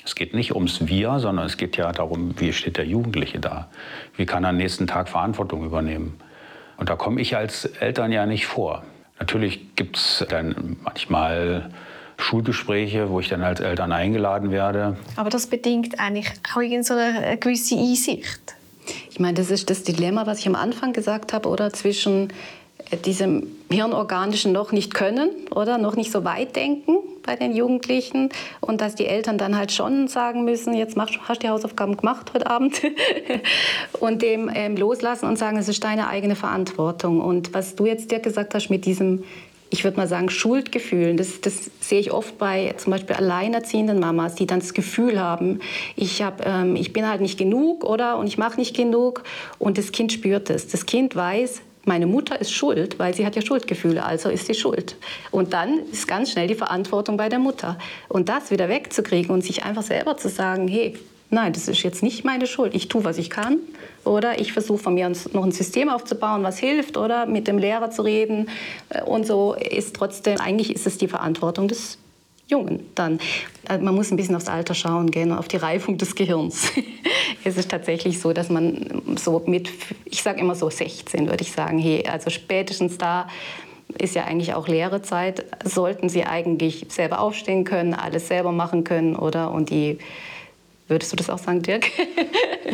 Es 0.05 0.13
geht 0.13 0.35
nicht 0.35 0.53
ums 0.53 0.87
Wir, 0.87 1.19
sondern 1.19 1.47
es 1.47 1.57
geht 1.57 1.77
ja 1.77 1.91
darum, 1.91 2.39
wie 2.39 2.53
steht 2.53 2.77
der 2.77 2.85
Jugendliche 2.85 3.39
da? 3.39 3.67
Wie 4.15 4.27
kann 4.27 4.43
er 4.43 4.51
am 4.51 4.57
nächsten 4.57 4.85
Tag 4.85 5.09
Verantwortung 5.09 5.65
übernehmen? 5.65 6.19
Und 6.77 6.89
da 6.89 6.95
komme 6.95 7.19
ich 7.21 7.35
als 7.35 7.65
Eltern 7.65 8.11
ja 8.11 8.25
nicht 8.27 8.45
vor. 8.45 8.83
Natürlich 9.19 9.75
gibt 9.75 9.97
es 9.97 10.23
dann 10.29 10.77
manchmal 10.83 11.71
Schulgespräche, 12.17 13.09
wo 13.09 13.19
ich 13.19 13.29
dann 13.29 13.41
als 13.41 13.59
Eltern 13.59 13.91
eingeladen 13.91 14.51
werde. 14.51 14.95
Aber 15.15 15.29
das 15.29 15.47
bedingt 15.47 15.99
eigentlich 15.99 16.31
auch 16.53 16.61
eine 16.61 17.37
gewisse 17.37 17.75
Einsicht. 17.75 18.55
Ich 19.09 19.19
meine, 19.19 19.33
das 19.33 19.49
ist 19.49 19.69
das 19.69 19.83
Dilemma, 19.83 20.27
was 20.27 20.39
ich 20.39 20.47
am 20.47 20.55
Anfang 20.55 20.93
gesagt 20.93 21.33
habe, 21.33 21.49
oder 21.49 21.73
zwischen 21.73 22.31
diesem 22.95 23.47
hirnorganischen 23.69 24.51
noch 24.51 24.71
nicht 24.71 24.93
können 24.93 25.29
oder 25.51 25.77
noch 25.77 25.95
nicht 25.95 26.12
so 26.12 26.23
weit 26.23 26.55
denken 26.55 26.97
bei 27.23 27.36
den 27.36 27.55
Jugendlichen 27.55 28.29
und 28.62 28.81
dass 28.81 28.95
die 28.95 29.08
Eltern 29.08 29.38
dann 29.38 29.58
halt 29.58 29.71
schon 29.71 30.08
sagen 30.08 30.45
müssen, 30.45 30.73
jetzt 30.73 30.95
mach, 30.95 31.10
hast 31.27 31.41
du 31.41 31.47
die 31.47 31.49
Hausaufgaben 31.49 31.97
gemacht 31.97 32.31
heute 32.34 32.47
Abend 32.47 32.81
und 33.99 34.21
dem 34.21 34.51
ähm, 34.53 34.77
loslassen 34.77 35.25
und 35.25 35.38
sagen, 35.38 35.58
es 35.58 35.67
ist 35.67 35.84
deine 35.84 36.08
eigene 36.08 36.36
Verantwortung. 36.36 37.21
Und 37.21 37.53
was 37.53 37.75
du 37.75 37.86
jetzt 37.86 38.12
dir 38.12 38.19
gesagt 38.19 38.53
hast 38.53 38.69
mit 38.69 38.86
diesem 38.86 39.23
ich 39.71 39.84
würde 39.84 39.97
mal 39.97 40.08
sagen, 40.08 40.29
Schuldgefühlen. 40.29 41.17
Das, 41.17 41.41
das, 41.41 41.71
sehe 41.79 41.99
ich 41.99 42.12
oft 42.12 42.38
bei 42.38 42.73
zum 42.77 42.91
Beispiel 42.91 43.15
alleinerziehenden 43.15 43.99
Mamas, 43.99 44.36
die 44.36 44.47
dann 44.47 44.60
das 44.60 44.73
Gefühl 44.73 45.19
haben, 45.19 45.60
ich, 45.95 46.21
hab, 46.21 46.45
ähm, 46.45 46.75
ich 46.75 46.93
bin 46.93 47.08
halt 47.08 47.19
nicht 47.19 47.38
genug 47.38 47.84
oder 47.84 48.17
und 48.17 48.27
ich 48.27 48.38
mache 48.38 48.60
nicht 48.60 48.75
genug 48.75 49.23
und 49.60 49.77
das 49.77 49.91
Kind 49.91 50.13
spürt 50.13 50.49
es. 50.49 50.67
Das 50.67 50.86
Kind 50.86 51.15
weiß, 51.15 51.62
meine 51.86 52.08
Mutter 52.08 52.39
ist 52.39 52.52
schuld, 52.52 53.00
weil 53.00 53.13
sie 53.13 53.26
hat 53.26 53.36
ja 53.36 53.41
Schuldgefühle, 53.41 54.04
also 54.04 54.30
ist 54.30 54.48
sie 54.48 54.54
schuld. 54.54 54.95
Und 55.32 55.54
dann 55.54 55.80
ist 55.91 56.08
ganz 56.08 56.32
schnell 56.32 56.48
die 56.48 56.56
Verantwortung 56.56 57.17
bei 57.17 57.30
der 57.30 57.39
Mutter. 57.39 57.78
Und 58.10 58.30
das 58.30 58.52
wieder 58.52 58.69
wegzukriegen 58.69 59.32
und 59.32 59.43
sich 59.43 59.63
einfach 59.63 59.84
selber 59.84 60.17
zu 60.17 60.30
sagen, 60.30 60.67
hey, 60.67 60.98
nein, 61.30 61.54
das 61.54 61.67
ist 61.67 61.84
jetzt 61.84 62.04
nicht 62.04 62.26
meine 62.26 62.48
Schuld. 62.48 62.74
Ich 62.76 62.88
tue, 62.88 63.04
was 63.04 63.17
ich 63.17 63.30
kann. 63.30 63.58
Oder 64.04 64.39
ich 64.39 64.54
versuche 64.54 64.80
von 64.80 64.93
mir 64.93 65.12
noch 65.34 65.43
ein 65.43 65.52
System 65.52 65.89
aufzubauen, 65.89 66.43
was 66.43 66.58
hilft. 66.58 66.98
Oder 66.98 67.26
mit 67.26 67.48
dem 67.48 67.58
Lehrer 67.58 67.91
zu 67.91 68.02
reden. 68.02 68.50
Und 69.06 69.28
so 69.28 69.54
ist 69.54 69.95
trotzdem, 69.95 70.39
eigentlich 70.39 70.74
ist 70.74 70.88
es 70.88 70.98
die 70.98 71.08
Verantwortung 71.08 71.67
des 71.67 71.98
Jungen 72.47 72.86
dann. 72.95 73.19
Also 73.67 73.84
man 73.84 73.95
muss 73.95 74.12
ein 74.12 74.17
bisschen 74.17 74.36
aufs 74.36 74.47
Alter 74.47 74.75
schauen, 74.75 75.10
gehen, 75.10 75.31
auf 75.31 75.47
die 75.47 75.58
Reifung 75.58 75.97
des 75.97 76.15
Gehirns. 76.15 76.71
es 77.43 77.58
ist 77.58 77.71
tatsächlich 77.71 78.19
so, 78.19 78.34
dass 78.34 78.49
man 78.49 79.01
so 79.17 79.41
mit, 79.45 79.69
ich 80.05 80.21
sage 80.21 80.39
immer 80.39 80.55
so 80.55 80.69
16, 80.69 81.27
würde 81.27 81.43
ich 81.43 81.51
sagen, 81.51 81.79
hey, 81.79 82.05
also 82.08 82.29
spätestens 82.29 82.97
da 82.97 83.27
ist 83.97 84.15
ja 84.15 84.25
eigentlich 84.25 84.53
auch 84.53 84.67
Lehrezeit, 84.67 85.45
sollten 85.63 86.10
sie 86.10 86.25
eigentlich 86.25 86.86
selber 86.89 87.19
aufstehen 87.19 87.63
können, 87.63 87.93
alles 87.93 88.27
selber 88.27 88.51
machen 88.51 88.84
können, 88.84 89.15
oder? 89.15 89.51
Und 89.51 89.69
die 89.69 89.97
Würdest 90.88 91.12
du 91.12 91.15
das 91.15 91.29
auch 91.29 91.39
sagen, 91.39 91.63
Dirk? 91.63 91.88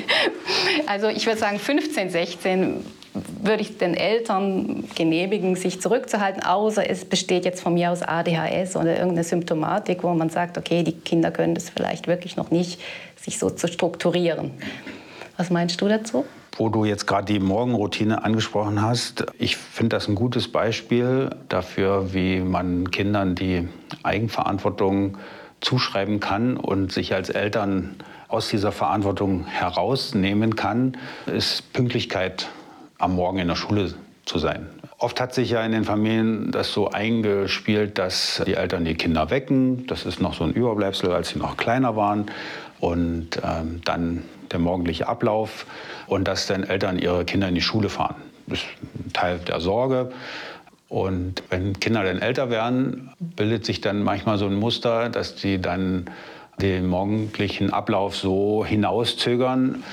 also 0.86 1.08
ich 1.08 1.26
würde 1.26 1.40
sagen, 1.40 1.60
15, 1.60 2.10
16 2.10 2.86
würde 3.14 3.62
ich 3.62 3.78
den 3.78 3.94
Eltern 3.94 4.86
genehmigen, 4.96 5.56
sich 5.56 5.82
zurückzuhalten, 5.82 6.44
außer 6.44 6.90
es 6.90 7.06
besteht 7.06 7.46
jetzt 7.46 7.62
von 7.62 7.74
mir 7.74 7.92
aus 7.92 8.02
ADHS 8.02 8.76
oder 8.76 8.94
irgendeine 8.94 9.24
Symptomatik, 9.24 10.04
wo 10.04 10.14
man 10.14 10.30
sagt, 10.30 10.58
okay, 10.58 10.84
die 10.84 10.94
Kinder 10.94 11.32
können 11.32 11.56
das 11.56 11.70
vielleicht 11.70 12.08
wirklich 12.08 12.38
noch 12.38 12.52
nicht, 12.52 12.80
sich 13.18 13.38
so 13.38 13.50
zu 13.50 13.68
strukturieren. 13.68 14.52
Was 15.38 15.50
meinst 15.50 15.82
du 15.82 15.88
dazu? 15.88 16.26
Wo 16.58 16.70
du 16.70 16.86
jetzt 16.86 17.08
gerade 17.08 17.26
die 17.26 17.40
Morgenroutine 17.40 18.24
angesprochen 18.24 18.82
hast, 18.82 19.26
ich 19.40 19.58
finde 19.58 19.96
das 19.96 20.08
ein 20.08 20.16
gutes 20.16 20.50
Beispiel 20.50 21.30
dafür, 21.50 22.14
wie 22.14 22.40
man 22.40 22.92
Kindern 22.92 23.36
die 23.36 23.68
Eigenverantwortung 24.04 25.18
zuschreiben 25.62 26.20
kann 26.20 26.58
und 26.58 26.92
sich 26.92 27.14
als 27.14 27.30
Eltern 27.30 27.96
aus 28.28 28.50
dieser 28.50 28.72
Verantwortung 28.72 29.46
herausnehmen 29.46 30.56
kann, 30.56 30.98
ist 31.26 31.74
Pünktlichkeit 31.74 32.50
am 33.02 33.16
Morgen 33.16 33.40
in 33.40 33.48
der 33.48 33.56
Schule 33.56 33.94
zu 34.26 34.40
sein. 34.40 34.68
Oft 34.98 35.20
hat 35.20 35.34
sich 35.34 35.50
ja 35.50 35.66
in 35.66 35.72
den 35.72 35.84
Familien 35.84 36.52
das 36.52 36.72
so 36.72 36.92
eingespielt, 36.92 37.98
dass 37.98 38.42
die 38.46 38.54
Eltern 38.54 38.86
die 38.86 38.94
Kinder 38.94 39.30
wecken. 39.32 39.88
Das 39.88 40.06
ist 40.06 40.22
noch 40.22 40.36
so 40.36 40.44
ein 40.44 40.54
Überbleibsel, 40.54 41.12
als 41.12 41.30
sie 41.30 41.40
noch 41.40 41.58
kleiner 41.58 41.96
waren. 41.96 42.28
Und 42.80 43.42
ähm, 43.44 43.82
dann 43.84 44.24
der 44.52 44.60
morgendliche 44.60 45.08
Ablauf 45.08 45.66
und 46.08 46.28
dass 46.28 46.48
dann 46.48 46.64
Eltern 46.64 47.00
ihre 47.00 47.26
Kinder 47.26 47.48
in 47.48 47.56
die 47.56 47.62
Schule 47.62 47.90
fahren. 47.90 48.16
Das 48.48 48.60
ist 48.60 48.68
ein 49.06 49.14
Teil 49.14 49.40
der 49.40 49.60
Sorge. 49.60 50.12
Und 50.90 51.44
wenn 51.50 51.80
Kinder 51.80 52.04
dann 52.04 52.20
älter 52.20 52.50
werden, 52.50 53.12
bildet 53.20 53.66
sich 53.66 53.82
dann 53.82 54.04
manchmal 54.04 54.38
so 54.38 54.46
ein 54.46 54.56
Muster, 54.56 55.10
dass 55.10 55.36
die 55.36 55.62
dann 55.62 56.10
den 56.62 56.86
morgendlichen 56.88 57.72
Ablauf 57.72 58.16
so 58.16 58.66
hinauszögern, 58.66 59.84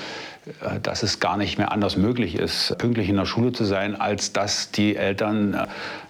dass 0.83 1.03
es 1.03 1.19
gar 1.19 1.37
nicht 1.37 1.57
mehr 1.57 1.71
anders 1.71 1.97
möglich 1.97 2.35
ist, 2.35 2.77
pünktlich 2.77 3.09
in 3.09 3.15
der 3.15 3.25
Schule 3.25 3.51
zu 3.51 3.65
sein, 3.65 3.99
als 3.99 4.33
dass 4.33 4.71
die 4.71 4.95
Eltern 4.95 5.53
äh, 5.53 5.67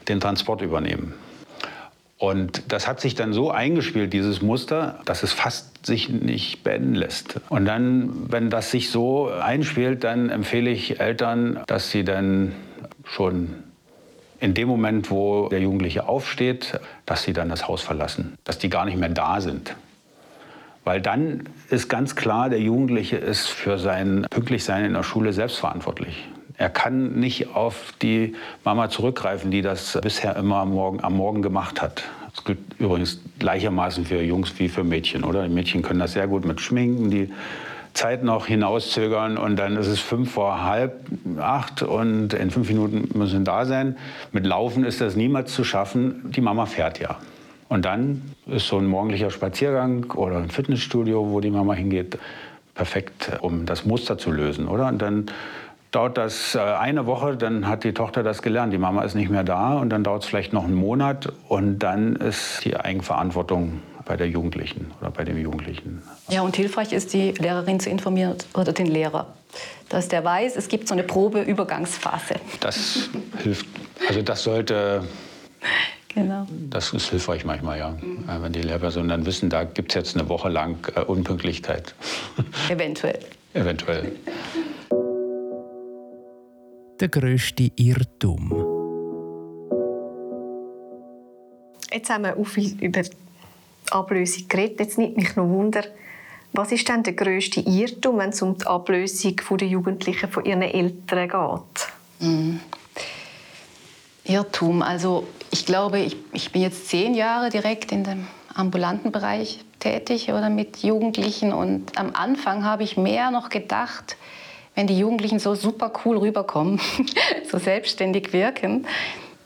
den 0.08 0.20
Transport 0.20 0.62
übernehmen. 0.62 1.14
Und 2.18 2.64
das 2.74 2.86
hat 2.86 3.00
sich 3.00 3.16
dann 3.16 3.32
so 3.32 3.50
eingespielt, 3.50 4.12
dieses 4.12 4.42
Muster, 4.42 5.00
dass 5.06 5.24
es 5.24 5.32
fast 5.32 5.86
sich 5.86 6.10
nicht 6.10 6.66
beenden 6.66 6.94
lässt. 6.94 7.40
Und 7.48 7.64
dann, 7.64 8.30
wenn 8.30 8.50
das 8.50 8.72
sich 8.72 8.92
so 8.92 9.30
einspielt, 9.30 10.04
dann 10.04 10.30
empfehle 10.30 10.70
ich 10.70 11.00
Eltern, 11.00 11.62
dass 11.68 11.92
sie 11.92 12.04
dann 12.04 12.54
schon 13.06 13.56
in 14.42 14.54
dem 14.54 14.68
Moment, 14.68 15.10
wo 15.12 15.48
der 15.48 15.62
Jugendliche 15.62 16.10
aufsteht, 16.10 16.80
dass 17.06 17.24
sie 17.24 17.32
dann 17.32 17.48
das 17.48 17.70
Haus 17.70 17.82
verlassen, 17.82 18.38
dass 18.44 18.58
die 18.58 18.70
gar 18.70 18.84
nicht 18.84 18.98
mehr 18.98 19.10
da 19.10 19.40
sind. 19.40 19.76
Weil 20.90 21.02
dann 21.02 21.44
ist 21.70 21.88
ganz 21.88 22.16
klar, 22.16 22.50
der 22.50 22.60
Jugendliche 22.60 23.16
ist 23.16 23.46
für 23.46 23.78
sein 23.78 24.26
Pünktlichsein 24.28 24.86
in 24.86 24.94
der 24.94 25.04
Schule 25.04 25.34
selbstverantwortlich. 25.34 26.28
Er 26.58 26.72
kann 26.72 27.20
nicht 27.20 27.54
auf 27.54 27.94
die 28.02 28.34
Mama 28.64 28.90
zurückgreifen, 28.90 29.52
die 29.52 29.62
das 29.62 30.00
bisher 30.02 30.36
immer 30.36 30.56
am 30.56 30.72
Morgen, 30.72 31.04
am 31.04 31.16
Morgen 31.16 31.44
gemacht 31.44 31.80
hat. 31.80 32.06
Das 32.34 32.44
gilt 32.44 32.58
übrigens 32.80 33.20
gleichermaßen 33.38 34.04
für 34.04 34.20
Jungs 34.24 34.58
wie 34.58 34.68
für 34.68 34.84
Mädchen, 34.84 35.24
oder? 35.24 35.44
Die 35.44 35.54
Mädchen 35.54 35.84
können 35.84 36.00
das 36.00 36.14
sehr 36.14 36.26
gut 36.26 36.44
mit 36.44 36.60
Schminken, 36.60 37.12
die 37.12 37.32
Zeit 37.94 38.24
noch 38.24 38.48
hinauszögern 38.48 39.38
und 39.38 39.58
dann 39.58 39.78
ist 39.78 39.86
es 39.86 40.00
fünf 40.00 40.32
vor 40.32 40.64
halb 40.64 41.06
acht 41.40 41.84
und 41.84 42.34
in 42.34 42.50
fünf 42.50 42.68
Minuten 42.68 43.16
müssen 43.16 43.46
da 43.46 43.66
sein. 43.66 43.96
Mit 44.32 44.44
Laufen 44.44 44.84
ist 44.84 45.02
das 45.02 45.16
niemals 45.16 45.54
zu 45.54 45.64
schaffen. 45.64 46.32
Die 46.32 46.42
Mama 46.42 46.66
fährt 46.66 46.98
ja. 46.98 47.20
Und 47.70 47.86
dann 47.86 48.34
ist 48.48 48.68
so 48.68 48.78
ein 48.78 48.88
morgendlicher 48.88 49.30
Spaziergang 49.30 50.12
oder 50.12 50.38
ein 50.38 50.50
Fitnessstudio, 50.50 51.30
wo 51.30 51.40
die 51.40 51.52
Mama 51.52 51.74
hingeht, 51.74 52.18
perfekt, 52.74 53.32
um 53.42 53.66
das 53.66 53.86
Muster 53.86 54.18
zu 54.18 54.32
lösen, 54.32 54.68
oder? 54.68 54.88
Und 54.88 55.02
dann 55.02 55.28
dauert 55.92 56.18
das 56.18 56.56
äh, 56.56 56.60
eine 56.60 57.06
Woche, 57.06 57.38
dann 57.38 57.68
hat 57.68 57.84
die 57.84 57.94
Tochter 57.94 58.24
das 58.24 58.42
gelernt. 58.42 58.74
Die 58.74 58.78
Mama 58.78 59.04
ist 59.04 59.16
nicht 59.16 59.30
mehr 59.30 59.44
da 59.44 59.78
und 59.78 59.90
dann 59.90 60.04
dauert 60.04 60.24
es 60.24 60.30
vielleicht 60.30 60.52
noch 60.52 60.64
einen 60.64 60.76
Monat 60.76 61.32
und 61.48 61.80
dann 61.80 62.16
ist 62.16 62.66
die 62.66 62.76
Eigenverantwortung 62.76 63.82
bei 64.06 64.18
der 64.18 64.28
Jugendlichen 64.28 64.92
oder 65.00 65.12
bei 65.12 65.24
dem 65.24 65.38
Jugendlichen. 65.38 66.02
Ja, 66.30 66.42
und 66.42 66.56
hilfreich 66.56 66.94
ist, 66.94 67.14
die 67.14 67.32
Lehrerin 67.34 67.80
zu 67.80 67.92
informieren 67.92 68.36
oder 68.56 68.74
den 68.74 68.88
Lehrer, 68.88 69.28
dass 69.90 70.08
der 70.08 70.24
weiß, 70.24 70.56
es 70.56 70.68
gibt 70.68 70.88
so 70.88 70.96
eine 70.96 71.04
Probeübergangsphase. 71.04 72.36
Das 72.60 73.10
hilft, 73.44 73.68
also 74.08 74.22
das 74.24 74.44
sollte 74.44 75.04
Genau. 76.20 76.46
Das 76.70 76.92
ist 76.94 77.10
hilfreich 77.10 77.46
manchmal, 77.46 77.80
ja. 77.80 77.92
Mhm. 77.92 78.26
Wenn 78.42 78.52
die 78.52 78.62
Lehrpersonen 78.62 79.10
dann 79.10 79.26
wissen, 79.26 79.50
da 79.50 79.64
gibt 79.64 79.92
es 79.92 79.96
jetzt 79.96 80.18
eine 80.18 80.28
Woche 80.28 80.50
lang 80.50 80.78
äh, 80.96 81.02
Unpünktlichkeit. 81.02 81.96
Eventuell. 82.70 83.20
Eventuell. 83.54 84.12
Der 87.00 87.08
grösste 87.08 87.72
Irrtum. 87.78 88.52
Jetzt 91.92 92.10
haben 92.10 92.24
wir 92.24 92.38
auch 92.38 92.46
viel 92.46 92.76
über 92.84 93.02
die 93.02 93.12
Ablösung 93.92 94.48
geredet. 94.50 94.80
Jetzt 94.82 94.98
nimmt 94.98 95.16
mich 95.16 95.36
noch 95.38 95.48
Wunder, 95.48 95.84
was 96.52 96.72
ist 96.72 96.88
denn 96.90 97.04
der 97.04 97.14
grösste 97.14 97.62
Irrtum, 97.62 98.18
wenn 98.18 98.30
es 98.30 98.42
um 98.42 98.58
die 98.58 98.66
Ablösung 98.66 99.36
der 99.58 99.68
Jugendlichen 99.68 100.30
von 100.30 100.44
ihren 100.44 100.64
Eltern 100.64 101.30
geht? 101.30 102.28
Mhm. 102.28 102.60
Irrtum. 104.30 104.82
Also 104.82 105.28
ich 105.52 105.66
glaube, 105.66 106.00
ich, 106.00 106.16
ich 106.32 106.52
bin 106.52 106.62
jetzt 106.62 106.88
zehn 106.88 107.16
Jahre 107.16 107.50
direkt 107.50 107.92
in 107.92 108.04
dem 108.04 108.28
ambulanten 108.54 109.12
Bereich 109.12 109.60
tätig 109.80 110.30
oder 110.30 110.50
mit 110.50 110.84
Jugendlichen. 110.84 111.52
Und 111.52 111.98
am 111.98 112.12
Anfang 112.14 112.64
habe 112.64 112.84
ich 112.84 112.98
mehr 112.98 113.32
noch 113.32 113.50
gedacht, 113.50 114.18
wenn 114.76 114.88
die 114.88 114.98
Jugendlichen 114.98 115.40
so 115.40 115.56
super 115.56 115.92
cool 116.06 116.18
rüberkommen, 116.18 116.80
so 117.52 117.58
selbstständig 117.58 118.32
wirken, 118.32 118.86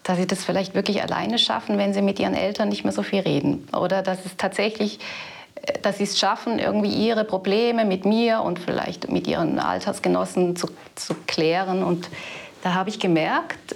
dass 0.04 0.18
sie 0.18 0.28
das 0.28 0.44
vielleicht 0.44 0.76
wirklich 0.76 1.02
alleine 1.02 1.40
schaffen, 1.40 1.78
wenn 1.78 1.94
sie 1.94 2.02
mit 2.02 2.20
ihren 2.20 2.34
Eltern 2.34 2.70
nicht 2.70 2.84
mehr 2.84 2.92
so 2.94 3.04
viel 3.04 3.22
reden. 3.22 3.68
Oder 3.72 4.02
dass 4.02 4.26
es 4.26 4.36
tatsächlich, 4.36 5.00
äh, 5.56 5.80
dass 5.82 6.00
sie 6.00 6.04
es 6.04 6.20
schaffen, 6.20 6.60
irgendwie 6.60 6.92
ihre 6.92 7.24
Probleme 7.24 7.86
mit 7.86 8.04
mir 8.04 8.42
und 8.42 8.60
vielleicht 8.60 9.10
mit 9.10 9.28
ihren 9.28 9.60
Altersgenossen 9.60 10.58
zu, 10.58 10.68
zu 10.96 11.16
klären. 11.26 11.84
Und 11.84 12.10
da 12.64 12.74
habe 12.74 12.90
ich 12.90 13.00
gemerkt, 13.00 13.76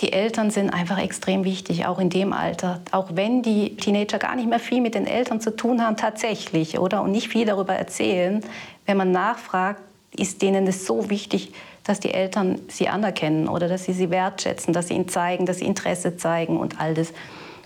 die 0.00 0.12
Eltern 0.12 0.50
sind 0.50 0.70
einfach 0.70 0.98
extrem 0.98 1.44
wichtig, 1.44 1.86
auch 1.86 1.98
in 1.98 2.08
dem 2.08 2.32
Alter. 2.32 2.80
Auch 2.92 3.08
wenn 3.14 3.42
die 3.42 3.76
Teenager 3.76 4.18
gar 4.18 4.36
nicht 4.36 4.48
mehr 4.48 4.60
viel 4.60 4.80
mit 4.80 4.94
den 4.94 5.06
Eltern 5.06 5.40
zu 5.40 5.54
tun 5.54 5.84
haben, 5.84 5.96
tatsächlich, 5.96 6.78
oder? 6.78 7.02
Und 7.02 7.10
nicht 7.10 7.28
viel 7.28 7.46
darüber 7.46 7.74
erzählen. 7.74 8.42
Wenn 8.86 8.96
man 8.96 9.10
nachfragt, 9.10 9.82
ist 10.16 10.40
denen 10.40 10.66
es 10.66 10.86
so 10.86 11.10
wichtig, 11.10 11.52
dass 11.82 12.00
die 12.00 12.12
Eltern 12.12 12.60
sie 12.68 12.88
anerkennen 12.88 13.48
oder 13.48 13.66
dass 13.66 13.84
sie 13.84 13.92
sie 13.92 14.10
wertschätzen, 14.10 14.72
dass 14.72 14.88
sie 14.88 14.94
ihnen 14.94 15.08
zeigen, 15.08 15.46
dass 15.46 15.58
sie 15.58 15.64
Interesse 15.64 16.16
zeigen 16.16 16.58
und 16.58 16.80
all 16.80 16.94
das. 16.94 17.12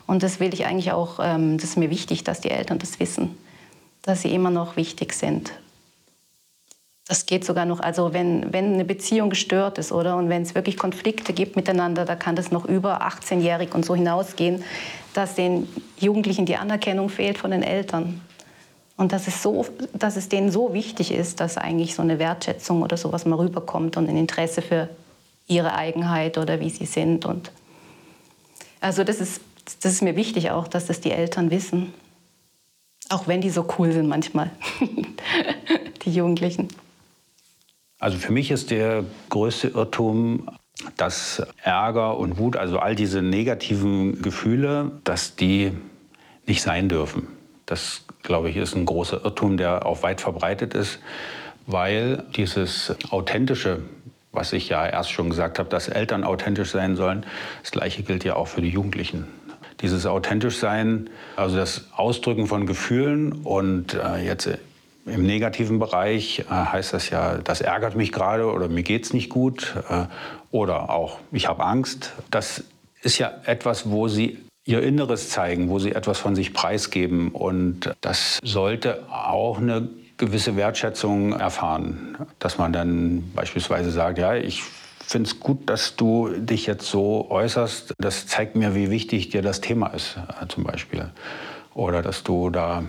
Und 0.07 0.23
das 0.23 0.40
will 0.40 0.55
ich 0.55 0.64
eigentlich 0.64 0.92
auch, 0.92 1.18
ähm, 1.23 1.59
das 1.59 1.71
ist 1.71 1.77
mir 1.77 1.90
wichtig, 1.90 2.25
dass 2.25 2.40
die 2.40 2.51
Eltern 2.51 2.79
das 2.79 2.99
wissen, 2.99 3.37
dass 4.03 4.23
sie 4.23 4.35
immer 4.35 4.51
noch 4.51 4.77
wichtig 4.77 5.12
sind. 5.12 5.53
Das 7.08 7.26
geht 7.26 7.44
sogar 7.44 7.66
noch, 7.66 7.80
also 7.80 8.12
wenn, 8.12 8.52
wenn 8.52 8.74
eine 8.74 8.84
Beziehung 8.84 9.30
gestört 9.30 9.78
ist, 9.78 9.90
oder? 9.90 10.16
Und 10.16 10.28
wenn 10.28 10.42
es 10.42 10.54
wirklich 10.54 10.76
Konflikte 10.76 11.32
gibt 11.32 11.56
miteinander, 11.56 12.04
da 12.04 12.14
kann 12.14 12.36
das 12.36 12.52
noch 12.52 12.64
über 12.64 13.02
18-jährig 13.02 13.74
und 13.74 13.84
so 13.84 13.94
hinausgehen, 13.94 14.62
dass 15.12 15.34
den 15.34 15.68
Jugendlichen 15.98 16.46
die 16.46 16.56
Anerkennung 16.56 17.08
fehlt 17.08 17.38
von 17.38 17.50
den 17.50 17.62
Eltern. 17.62 18.20
Und 18.96 19.12
dass 19.12 19.26
es, 19.26 19.42
so, 19.42 19.66
dass 19.94 20.16
es 20.16 20.28
denen 20.28 20.50
so 20.50 20.74
wichtig 20.74 21.12
ist, 21.12 21.40
dass 21.40 21.56
eigentlich 21.56 21.94
so 21.94 22.02
eine 22.02 22.20
Wertschätzung 22.20 22.82
oder 22.82 22.96
sowas 22.96 23.24
mal 23.24 23.36
rüberkommt 23.36 23.96
und 23.96 24.08
ein 24.08 24.16
Interesse 24.16 24.62
für 24.62 24.88
ihre 25.48 25.74
Eigenheit 25.74 26.38
oder 26.38 26.60
wie 26.60 26.70
sie 26.70 26.86
sind. 26.86 27.26
Und 27.26 27.50
also 28.80 29.02
das 29.02 29.20
ist, 29.20 29.40
das 29.82 29.92
ist 29.92 30.02
mir 30.02 30.14
wichtig 30.14 30.50
auch, 30.50 30.68
dass 30.68 30.86
das 30.86 31.00
die 31.00 31.10
Eltern 31.10 31.50
wissen. 31.50 31.92
Auch 33.08 33.26
wenn 33.26 33.40
die 33.40 33.50
so 33.50 33.66
cool 33.78 33.92
sind 33.92 34.08
manchmal, 34.08 34.50
die 36.04 36.14
Jugendlichen. 36.14 36.68
Also 38.02 38.18
für 38.18 38.32
mich 38.32 38.50
ist 38.50 38.72
der 38.72 39.04
größte 39.28 39.68
Irrtum, 39.68 40.48
dass 40.96 41.40
Ärger 41.62 42.18
und 42.18 42.36
Wut, 42.36 42.56
also 42.56 42.80
all 42.80 42.96
diese 42.96 43.22
negativen 43.22 44.20
Gefühle, 44.22 44.90
dass 45.04 45.36
die 45.36 45.70
nicht 46.44 46.62
sein 46.62 46.88
dürfen. 46.88 47.28
Das, 47.64 48.04
glaube 48.24 48.50
ich, 48.50 48.56
ist 48.56 48.74
ein 48.74 48.86
großer 48.86 49.24
Irrtum, 49.24 49.56
der 49.56 49.86
auch 49.86 50.02
weit 50.02 50.20
verbreitet 50.20 50.74
ist, 50.74 50.98
weil 51.68 52.24
dieses 52.34 52.92
authentische, 53.10 53.82
was 54.32 54.52
ich 54.52 54.68
ja 54.68 54.84
erst 54.84 55.12
schon 55.12 55.30
gesagt 55.30 55.60
habe, 55.60 55.68
dass 55.68 55.86
Eltern 55.86 56.24
authentisch 56.24 56.72
sein 56.72 56.96
sollen, 56.96 57.24
das 57.60 57.70
Gleiche 57.70 58.02
gilt 58.02 58.24
ja 58.24 58.34
auch 58.34 58.48
für 58.48 58.62
die 58.62 58.70
Jugendlichen. 58.70 59.28
Dieses 59.80 60.06
authentisch 60.06 60.56
sein, 60.56 61.08
also 61.36 61.56
das 61.56 61.86
Ausdrücken 61.94 62.48
von 62.48 62.66
Gefühlen 62.66 63.30
und 63.44 63.94
äh, 63.94 64.26
jetzt 64.26 64.48
im 65.06 65.26
negativen 65.26 65.78
Bereich 65.78 66.40
äh, 66.40 66.44
heißt 66.52 66.92
das 66.92 67.10
ja, 67.10 67.38
das 67.38 67.60
ärgert 67.60 67.96
mich 67.96 68.12
gerade 68.12 68.50
oder 68.50 68.68
mir 68.68 68.82
geht 68.82 69.04
es 69.04 69.12
nicht 69.12 69.28
gut 69.28 69.74
äh, 69.88 70.04
oder 70.50 70.90
auch 70.90 71.18
ich 71.32 71.48
habe 71.48 71.64
Angst. 71.64 72.12
Das 72.30 72.64
ist 73.02 73.18
ja 73.18 73.32
etwas, 73.44 73.90
wo 73.90 74.08
sie 74.08 74.38
ihr 74.64 74.82
Inneres 74.82 75.28
zeigen, 75.28 75.68
wo 75.70 75.78
sie 75.78 75.92
etwas 75.92 76.18
von 76.18 76.36
sich 76.36 76.54
preisgeben 76.54 77.30
und 77.30 77.92
das 78.00 78.38
sollte 78.44 79.02
auch 79.10 79.58
eine 79.58 79.88
gewisse 80.18 80.54
Wertschätzung 80.54 81.32
erfahren, 81.32 82.16
dass 82.38 82.58
man 82.58 82.72
dann 82.72 83.32
beispielsweise 83.34 83.90
sagt, 83.90 84.18
ja, 84.18 84.36
ich 84.36 84.62
finde 85.04 85.28
es 85.28 85.40
gut, 85.40 85.68
dass 85.68 85.96
du 85.96 86.28
dich 86.28 86.66
jetzt 86.66 86.86
so 86.86 87.28
äußerst. 87.28 87.94
Das 87.98 88.28
zeigt 88.28 88.54
mir, 88.54 88.76
wie 88.76 88.90
wichtig 88.90 89.30
dir 89.30 89.42
das 89.42 89.60
Thema 89.60 89.88
ist, 89.88 90.16
äh, 90.16 90.46
zum 90.46 90.62
Beispiel. 90.62 91.10
Oder 91.74 92.02
dass 92.02 92.22
du 92.22 92.50
da 92.50 92.84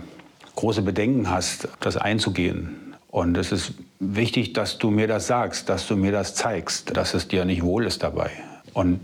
große 0.56 0.82
Bedenken 0.82 1.30
hast, 1.30 1.68
das 1.80 1.96
einzugehen. 1.96 2.94
Und 3.08 3.36
es 3.36 3.52
ist 3.52 3.74
wichtig, 4.00 4.54
dass 4.54 4.78
du 4.78 4.90
mir 4.90 5.06
das 5.06 5.26
sagst, 5.26 5.68
dass 5.68 5.86
du 5.86 5.96
mir 5.96 6.12
das 6.12 6.34
zeigst, 6.34 6.96
dass 6.96 7.14
es 7.14 7.28
dir 7.28 7.44
nicht 7.44 7.62
wohl 7.62 7.86
ist 7.86 8.02
dabei. 8.02 8.30
Und 8.72 9.00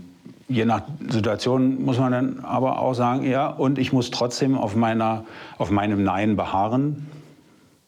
je 0.49 0.65
nach 0.65 0.81
Situation 1.09 1.81
muss 1.83 1.97
man 1.97 2.11
dann 2.11 2.39
aber 2.43 2.79
auch 2.79 2.93
sagen, 2.93 3.23
ja, 3.23 3.47
und 3.47 3.79
ich 3.79 3.93
muss 3.93 4.11
trotzdem 4.11 4.57
auf, 4.57 4.75
meiner, 4.75 5.23
auf 5.57 5.71
meinem 5.71 6.03
Nein 6.03 6.35
beharren. 6.35 7.07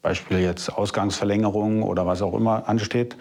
Beispiel 0.00 0.38
jetzt 0.38 0.70
Ausgangsverlängerung 0.70 1.82
oder 1.82 2.06
was 2.06 2.22
auch 2.22 2.34
immer 2.34 2.68
ansteht. 2.68 3.16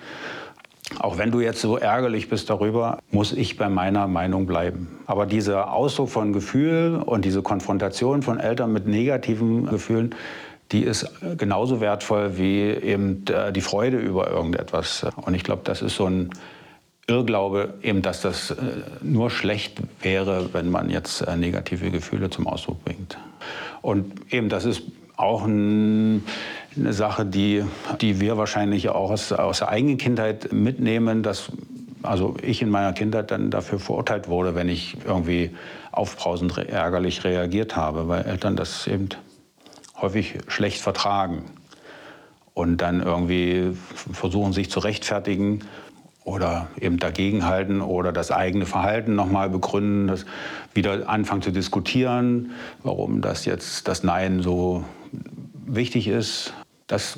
Auch 0.99 1.17
wenn 1.17 1.31
du 1.31 1.39
jetzt 1.41 1.61
so 1.61 1.77
ärgerlich 1.77 2.29
bist 2.29 2.49
darüber, 2.49 2.99
muss 3.11 3.33
ich 3.33 3.57
bei 3.57 3.69
meiner 3.69 4.07
Meinung 4.07 4.45
bleiben. 4.45 4.99
Aber 5.05 5.25
dieser 5.25 5.73
Ausdruck 5.73 6.09
von 6.09 6.33
Gefühl 6.33 7.01
und 7.05 7.25
diese 7.25 7.41
Konfrontation 7.41 8.21
von 8.21 8.39
Eltern 8.39 8.73
mit 8.73 8.87
negativen 8.87 9.65
Gefühlen, 9.65 10.15
die 10.71 10.83
ist 10.83 11.09
genauso 11.37 11.81
wertvoll 11.81 12.37
wie 12.37 12.61
eben 12.61 13.25
äh, 13.27 13.51
die 13.51 13.61
Freude 13.61 13.97
über 13.97 14.29
irgendetwas. 14.29 15.05
Und 15.15 15.35
ich 15.35 15.43
glaube, 15.43 15.61
das 15.65 15.81
ist 15.81 15.95
so 15.95 16.05
ein 16.05 16.31
Irrglaube, 17.07 17.73
eben, 17.83 18.01
dass 18.01 18.21
das 18.21 18.51
äh, 18.51 18.55
nur 19.01 19.29
schlecht 19.29 19.79
wäre, 20.01 20.53
wenn 20.53 20.71
man 20.71 20.89
jetzt 20.89 21.21
äh, 21.21 21.35
negative 21.35 21.91
Gefühle 21.91 22.29
zum 22.29 22.47
Ausdruck 22.47 22.83
bringt. 22.85 23.17
Und 23.81 24.33
eben, 24.33 24.49
das 24.49 24.65
ist 24.65 24.83
auch 25.17 25.45
ein, 25.45 26.23
eine 26.77 26.93
Sache, 26.93 27.25
die, 27.25 27.63
die 28.01 28.19
wir 28.19 28.37
wahrscheinlich 28.37 28.89
auch 28.89 29.11
aus, 29.11 29.31
aus 29.31 29.59
der 29.59 29.69
eigenen 29.69 29.97
Kindheit 29.97 30.51
mitnehmen, 30.51 31.23
dass 31.23 31.51
also 32.03 32.35
ich 32.41 32.61
in 32.61 32.69
meiner 32.69 32.93
Kindheit 32.93 33.31
dann 33.31 33.49
dafür 33.49 33.79
verurteilt 33.79 34.27
wurde, 34.27 34.55
wenn 34.55 34.69
ich 34.69 34.97
irgendwie 35.05 35.51
aufbrausend 35.91 36.57
ärgerlich 36.57 37.23
reagiert 37.23 37.75
habe, 37.75 38.07
weil 38.07 38.25
Eltern 38.25 38.55
das 38.55 38.87
eben 38.87 39.09
häufig 40.01 40.39
schlecht 40.47 40.81
vertragen 40.81 41.45
und 42.53 42.77
dann 42.77 43.01
irgendwie 43.01 43.71
versuchen, 44.11 44.53
sich 44.53 44.69
zu 44.69 44.79
rechtfertigen 44.79 45.61
oder 46.25 46.67
eben 46.79 46.99
dagegenhalten 46.99 47.81
oder 47.81 48.11
das 48.11 48.31
eigene 48.31 48.65
Verhalten 48.65 49.15
nochmal 49.15 49.49
begründen, 49.49 50.07
das 50.07 50.25
wieder 50.73 51.09
anfangen 51.09 51.41
zu 51.41 51.51
diskutieren, 51.51 52.51
warum 52.83 53.21
das 53.21 53.45
jetzt 53.45 53.87
das 53.87 54.03
Nein 54.03 54.41
so 54.41 54.83
wichtig 55.65 56.07
ist. 56.07 56.53
Das 56.93 57.17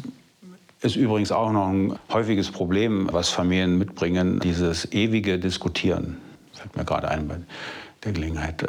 ist 0.79 0.95
übrigens 0.95 1.33
auch 1.33 1.51
noch 1.51 1.67
ein 1.67 1.99
häufiges 2.09 2.49
Problem, 2.49 3.09
was 3.11 3.27
Familien 3.27 3.77
mitbringen, 3.77 4.39
dieses 4.39 4.89
ewige 4.93 5.37
Diskutieren. 5.37 6.15
Fällt 6.53 6.77
mir 6.77 6.85
gerade 6.85 7.09
ein 7.09 7.27
bei 7.27 7.39
der 8.05 8.13
Gelegenheit. 8.13 8.65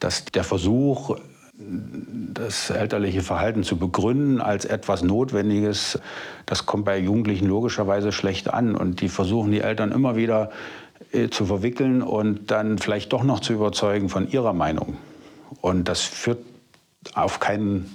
Dass 0.00 0.24
der 0.24 0.44
Versuch, 0.44 1.18
das 1.58 2.70
elterliche 2.70 3.20
Verhalten 3.20 3.64
zu 3.64 3.76
begründen 3.76 4.40
als 4.40 4.64
etwas 4.64 5.02
Notwendiges, 5.02 5.98
das 6.46 6.64
kommt 6.64 6.86
bei 6.86 6.98
Jugendlichen 6.98 7.48
logischerweise 7.48 8.10
schlecht 8.10 8.48
an. 8.48 8.76
Und 8.76 9.02
die 9.02 9.10
versuchen 9.10 9.50
die 9.50 9.60
Eltern 9.60 9.92
immer 9.92 10.16
wieder 10.16 10.50
äh, 11.12 11.28
zu 11.28 11.44
verwickeln 11.44 12.00
und 12.00 12.50
dann 12.50 12.78
vielleicht 12.78 13.12
doch 13.12 13.24
noch 13.24 13.40
zu 13.40 13.52
überzeugen 13.52 14.08
von 14.08 14.26
ihrer 14.30 14.54
Meinung. 14.54 14.96
Und 15.60 15.86
das 15.86 16.00
führt 16.00 16.38
auf 17.14 17.40
keinen 17.40 17.94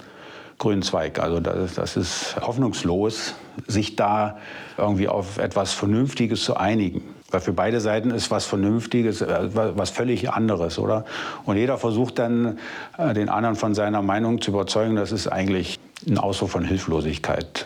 grünen 0.61 0.83
Zweig. 0.83 1.19
Also 1.19 1.39
das, 1.39 1.73
das 1.73 1.97
ist 1.97 2.35
hoffnungslos, 2.39 3.33
sich 3.67 3.95
da 3.95 4.37
irgendwie 4.77 5.07
auf 5.07 5.37
etwas 5.37 5.73
Vernünftiges 5.73 6.43
zu 6.43 6.55
einigen. 6.55 7.01
Weil 7.31 7.41
für 7.41 7.53
beide 7.53 7.81
Seiten 7.81 8.11
ist 8.11 8.29
was 8.29 8.45
Vernünftiges, 8.45 9.21
äh, 9.21 9.49
was 9.53 9.89
völlig 9.89 10.29
anderes, 10.31 10.77
oder? 10.77 11.05
Und 11.45 11.57
jeder 11.57 11.77
versucht 11.77 12.19
dann, 12.19 12.59
äh, 12.97 13.13
den 13.13 13.29
anderen 13.29 13.55
von 13.55 13.73
seiner 13.73 14.01
Meinung 14.01 14.39
zu 14.41 14.51
überzeugen. 14.51 14.95
Das 14.95 15.11
ist 15.11 15.27
eigentlich 15.27 15.79
ein 16.07 16.17
Ausdruck 16.17 16.51
von 16.51 16.63
Hilflosigkeit. 16.63 17.65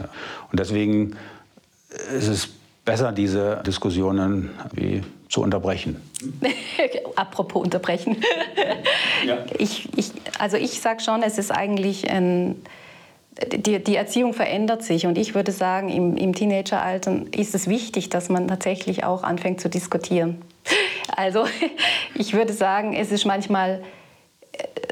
Und 0.52 0.60
deswegen 0.60 1.18
ist 2.18 2.28
es 2.28 2.50
besser, 2.86 3.12
diese 3.12 3.62
Diskussionen 3.66 4.52
wie 4.72 5.04
zu 5.28 5.42
unterbrechen. 5.42 6.02
Apropos 7.16 7.64
unterbrechen. 7.64 8.24
ja. 9.26 9.38
ich, 9.58 9.90
ich, 9.98 10.12
also 10.40 10.56
ich 10.56 10.80
sage 10.80 11.02
schon, 11.02 11.24
es 11.24 11.38
ist 11.38 11.52
eigentlich 11.52 12.10
ein 12.10 12.56
die, 13.52 13.84
die, 13.84 13.96
Erziehung 13.96 14.34
verändert 14.34 14.84
sich 14.84 15.06
und 15.06 15.18
ich 15.18 15.36
würde 15.36 15.52
sagen, 15.52 15.90
im, 15.90 16.16
im 16.16 16.34
Teenageralter 16.34 17.22
ist 17.36 17.54
es 17.54 17.68
wichtig, 17.68 18.10
dass 18.10 18.30
man 18.30 18.48
tatsächlich 18.48 19.04
auch 19.04 19.24
anfängt 19.24 19.60
zu 19.60 19.70
diskutieren. 19.70 20.42
Also 21.16 21.46
ich 22.16 22.34
würde 22.34 22.54
sagen, 22.54 22.94
es 22.94 23.12
ist 23.12 23.26
manchmal 23.26 23.84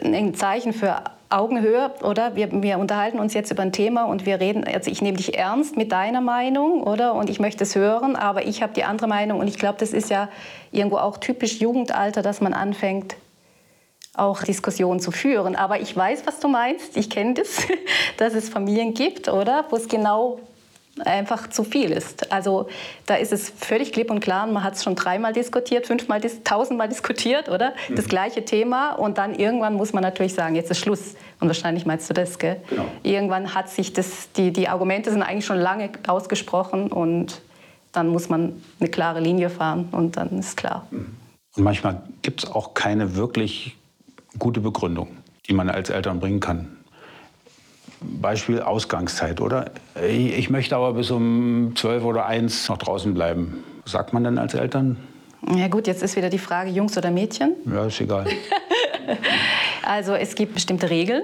äh, 0.01 0.05
ein 0.05 0.33
Zeichen 0.35 0.73
für 0.73 1.03
Augenhöhe, 1.29 1.91
oder? 2.03 2.35
Wir, 2.35 2.61
wir, 2.61 2.77
unterhalten 2.77 3.17
uns 3.17 3.33
jetzt 3.33 3.49
über 3.49 3.63
ein 3.63 3.71
Thema 3.71 4.03
und 4.03 4.25
wir 4.25 4.39
reden, 4.39 4.65
also 4.65 4.91
ich 4.91 5.01
nehme 5.01 5.17
dich 5.17 5.35
ernst 5.37 5.75
mit 5.75 5.91
deiner 5.91 6.21
Meinung, 6.21 6.83
oder? 6.83 7.15
Und 7.15 7.29
ich 7.29 7.39
möchte 7.39 7.63
es 7.63 7.75
hören, 7.75 8.15
aber 8.15 8.45
ich 8.45 8.61
habe 8.61 8.73
die 8.73 8.83
andere 8.83 9.07
Meinung 9.07 9.39
und 9.39 9.47
ich 9.47 9.57
glaube, 9.57 9.77
das 9.79 9.93
ist 9.93 10.11
ja 10.11 10.29
irgendwo 10.71 10.97
auch 10.97 11.17
typisch 11.17 11.59
Jugendalter, 11.59 12.21
dass 12.21 12.39
man 12.39 12.53
anfängt, 12.53 13.15
auch 14.15 14.43
Diskussionen 14.43 14.99
zu 14.99 15.11
führen. 15.11 15.55
Aber 15.55 15.79
ich 15.79 15.95
weiß, 15.95 16.23
was 16.25 16.39
du 16.39 16.47
meinst. 16.47 16.97
Ich 16.97 17.09
kenne 17.09 17.33
das, 17.35 17.57
dass 18.17 18.33
es 18.33 18.49
Familien 18.49 18.93
gibt, 18.93 19.27
oder? 19.29 19.65
Wo 19.69 19.75
es 19.75 19.87
genau 19.87 20.39
einfach 21.05 21.49
zu 21.49 21.63
viel 21.63 21.91
ist. 21.91 22.31
Also 22.31 22.67
da 23.07 23.15
ist 23.15 23.33
es 23.33 23.49
völlig 23.49 23.93
klipp 23.93 24.11
und 24.11 24.19
klar, 24.19 24.45
man 24.45 24.63
hat 24.63 24.75
es 24.75 24.83
schon 24.83 24.95
dreimal 24.95 25.33
diskutiert, 25.33 25.87
fünfmal, 25.87 26.21
tausendmal 26.43 26.87
diskutiert, 26.87 27.49
oder? 27.49 27.73
Mhm. 27.89 27.95
Das 27.95 28.07
gleiche 28.07 28.45
Thema 28.45 28.93
und 28.93 29.17
dann 29.17 29.33
irgendwann 29.33 29.73
muss 29.73 29.93
man 29.93 30.03
natürlich 30.03 30.35
sagen, 30.35 30.55
jetzt 30.55 30.69
ist 30.69 30.79
Schluss. 30.79 31.15
Und 31.39 31.47
wahrscheinlich 31.47 31.85
meinst 31.85 32.09
du 32.09 32.13
das, 32.13 32.37
gell? 32.37 32.57
Genau. 32.69 32.85
Irgendwann 33.01 33.55
hat 33.55 33.69
sich 33.69 33.93
das, 33.93 34.31
die, 34.33 34.53
die 34.53 34.67
Argumente 34.67 35.11
sind 35.11 35.23
eigentlich 35.23 35.45
schon 35.45 35.57
lange 35.57 35.89
ausgesprochen 36.07 36.91
und 36.91 37.41
dann 37.91 38.07
muss 38.07 38.29
man 38.29 38.61
eine 38.79 38.89
klare 38.89 39.19
Linie 39.19 39.49
fahren 39.49 39.89
und 39.91 40.15
dann 40.17 40.39
ist 40.39 40.57
klar. 40.57 40.87
Mhm. 40.91 41.17
Und 41.55 41.63
manchmal 41.63 42.01
gibt 42.21 42.43
es 42.43 42.51
auch 42.51 42.73
keine 42.73 43.15
wirklich 43.15 43.75
gute 44.39 44.59
Begründung, 44.61 45.07
die 45.47 45.53
man 45.53 45.69
als 45.69 45.89
Eltern 45.89 46.19
bringen 46.19 46.39
kann. 46.39 46.77
Beispiel 48.01 48.61
Ausgangszeit, 48.61 49.39
oder? 49.39 49.71
Ich 50.07 50.49
möchte 50.49 50.75
aber 50.75 50.93
bis 50.93 51.09
um 51.09 51.73
12 51.75 52.03
oder 52.03 52.25
1 52.25 52.67
noch 52.69 52.77
draußen 52.77 53.13
bleiben. 53.13 53.63
Was 53.83 53.93
sagt 53.93 54.13
man 54.13 54.23
denn 54.23 54.37
als 54.37 54.53
Eltern? 54.53 54.97
Ja 55.55 55.67
gut, 55.67 55.87
jetzt 55.87 56.03
ist 56.03 56.15
wieder 56.15 56.29
die 56.29 56.37
Frage, 56.37 56.69
Jungs 56.69 56.97
oder 56.97 57.11
Mädchen? 57.11 57.55
Ja, 57.65 57.85
ist 57.85 57.99
egal. 57.99 58.25
also 59.83 60.13
es 60.13 60.35
gibt 60.35 60.53
bestimmte 60.53 60.89
Regeln. 60.89 61.23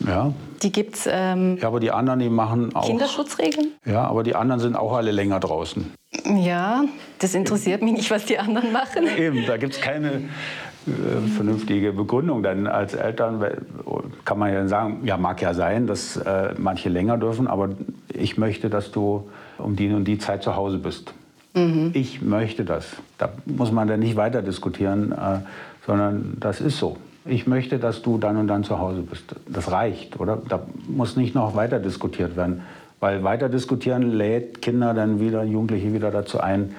Ja. 0.00 0.32
Die 0.62 0.72
gibt's. 0.72 1.08
Ähm, 1.10 1.58
ja, 1.60 1.68
aber 1.68 1.80
die 1.80 1.90
anderen, 1.90 2.18
die 2.18 2.28
machen 2.28 2.74
auch. 2.74 2.86
Kinderschutzregeln? 2.86 3.72
Ja, 3.84 4.06
aber 4.06 4.22
die 4.22 4.34
anderen 4.34 4.60
sind 4.60 4.76
auch 4.76 4.92
alle 4.92 5.12
länger 5.12 5.40
draußen. 5.40 5.92
Ja, 6.36 6.84
das 7.18 7.34
interessiert 7.34 7.82
mich 7.82 7.92
nicht, 7.92 8.10
was 8.10 8.24
die 8.24 8.38
anderen 8.38 8.72
machen. 8.72 9.06
Eben, 9.16 9.46
da 9.46 9.56
gibt 9.56 9.74
es 9.74 9.80
keine 9.80 10.28
äh, 10.86 11.28
vernünftige 11.28 11.92
Begründung. 11.92 12.42
Denn 12.42 12.66
als 12.66 12.94
Eltern 12.94 13.42
kann 14.24 14.38
man 14.38 14.52
ja 14.52 14.66
sagen, 14.68 15.00
ja, 15.04 15.16
mag 15.16 15.40
ja 15.40 15.54
sein, 15.54 15.86
dass 15.86 16.16
äh, 16.16 16.54
manche 16.58 16.88
länger 16.88 17.18
dürfen, 17.18 17.46
aber 17.46 17.70
ich 18.12 18.38
möchte, 18.38 18.70
dass 18.70 18.90
du 18.90 19.28
um 19.58 19.76
die 19.76 19.90
und 19.92 20.04
die 20.04 20.18
Zeit 20.18 20.42
zu 20.42 20.56
Hause 20.56 20.78
bist. 20.78 21.14
Mhm. 21.54 21.90
Ich 21.94 22.20
möchte 22.20 22.64
das. 22.64 22.86
Da 23.18 23.30
muss 23.46 23.72
man 23.72 23.88
dann 23.88 24.00
nicht 24.00 24.16
weiter 24.16 24.42
diskutieren, 24.42 25.12
äh, 25.12 25.38
sondern 25.86 26.36
das 26.40 26.60
ist 26.60 26.78
so. 26.78 26.96
Ich 27.26 27.46
möchte, 27.46 27.78
dass 27.78 28.02
du 28.02 28.18
dann 28.18 28.36
und 28.36 28.48
dann 28.48 28.64
zu 28.64 28.78
Hause 28.78 29.00
bist. 29.00 29.34
Das 29.48 29.70
reicht, 29.70 30.20
oder? 30.20 30.42
Da 30.48 30.60
muss 30.88 31.16
nicht 31.16 31.34
noch 31.34 31.56
weiter 31.56 31.78
diskutiert 31.78 32.36
werden. 32.36 32.62
Weil 33.00 33.22
weiter 33.22 33.48
diskutieren 33.48 34.10
lädt 34.10 34.60
Kinder 34.60 34.92
dann 34.92 35.20
wieder, 35.20 35.42
Jugendliche 35.44 35.92
wieder 35.92 36.10
dazu 36.10 36.40
ein, 36.40 36.74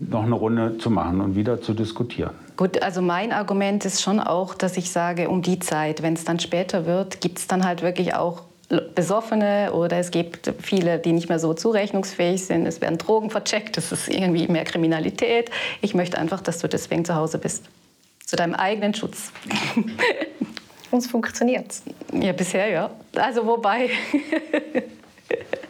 noch 0.00 0.24
eine 0.24 0.34
Runde 0.34 0.78
zu 0.78 0.90
machen 0.90 1.20
und 1.20 1.36
wieder 1.36 1.60
zu 1.60 1.74
diskutieren. 1.74 2.30
Gut, 2.56 2.82
also 2.82 3.02
mein 3.02 3.32
Argument 3.32 3.84
ist 3.84 4.02
schon 4.02 4.18
auch, 4.18 4.54
dass 4.54 4.76
ich 4.76 4.90
sage, 4.90 5.28
um 5.28 5.42
die 5.42 5.58
Zeit, 5.58 6.02
wenn 6.02 6.14
es 6.14 6.24
dann 6.24 6.40
später 6.40 6.86
wird, 6.86 7.20
gibt 7.20 7.38
es 7.38 7.46
dann 7.46 7.64
halt 7.64 7.82
wirklich 7.82 8.14
auch 8.14 8.42
Besoffene 8.94 9.72
oder 9.72 9.98
es 9.98 10.10
gibt 10.10 10.52
viele, 10.62 10.98
die 10.98 11.12
nicht 11.12 11.28
mehr 11.28 11.40
so 11.40 11.54
zurechnungsfähig 11.54 12.44
sind. 12.44 12.66
Es 12.66 12.80
werden 12.80 12.98
Drogen 12.98 13.30
vercheckt, 13.30 13.76
es 13.76 13.90
ist 13.90 14.08
irgendwie 14.08 14.46
mehr 14.46 14.64
Kriminalität. 14.64 15.50
Ich 15.80 15.94
möchte 15.94 16.18
einfach, 16.18 16.40
dass 16.40 16.58
du 16.58 16.68
deswegen 16.68 17.04
zu 17.04 17.14
Hause 17.14 17.38
bist. 17.38 17.64
Zu 18.24 18.36
deinem 18.36 18.54
eigenen 18.54 18.94
Schutz. 18.94 19.32
Und 20.92 20.98
es 20.98 21.08
funktioniert. 21.08 21.74
Ja, 22.12 22.32
bisher 22.32 22.68
ja. 22.68 22.90
Also 23.16 23.44
wobei. 23.44 23.90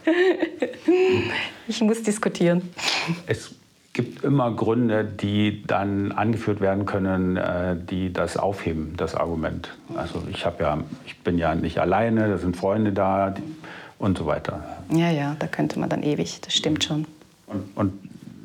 ich 1.68 1.80
muss 1.80 2.02
diskutieren. 2.02 2.68
Es 3.26 3.54
gibt 4.00 4.24
immer 4.24 4.50
Gründe, 4.50 5.04
die 5.04 5.62
dann 5.66 6.12
angeführt 6.12 6.62
werden 6.62 6.86
können, 6.86 7.36
äh, 7.36 7.76
die 7.76 8.10
das 8.10 8.38
aufheben, 8.38 8.94
das 8.96 9.14
Argument. 9.14 9.68
Also 9.94 10.22
ich 10.30 10.46
habe 10.46 10.62
ja, 10.62 10.78
ich 11.04 11.18
bin 11.20 11.36
ja 11.36 11.54
nicht 11.54 11.78
alleine, 11.78 12.26
da 12.28 12.38
sind 12.38 12.56
Freunde 12.56 12.92
da 12.92 13.34
und 13.98 14.16
so 14.16 14.24
weiter. 14.24 14.64
Ja, 14.90 15.10
ja, 15.10 15.36
da 15.38 15.46
könnte 15.46 15.78
man 15.78 15.90
dann 15.90 16.02
ewig, 16.02 16.40
das 16.40 16.54
stimmt 16.54 16.82
schon. 16.82 17.04
Und, 17.46 17.76
und 17.76 17.92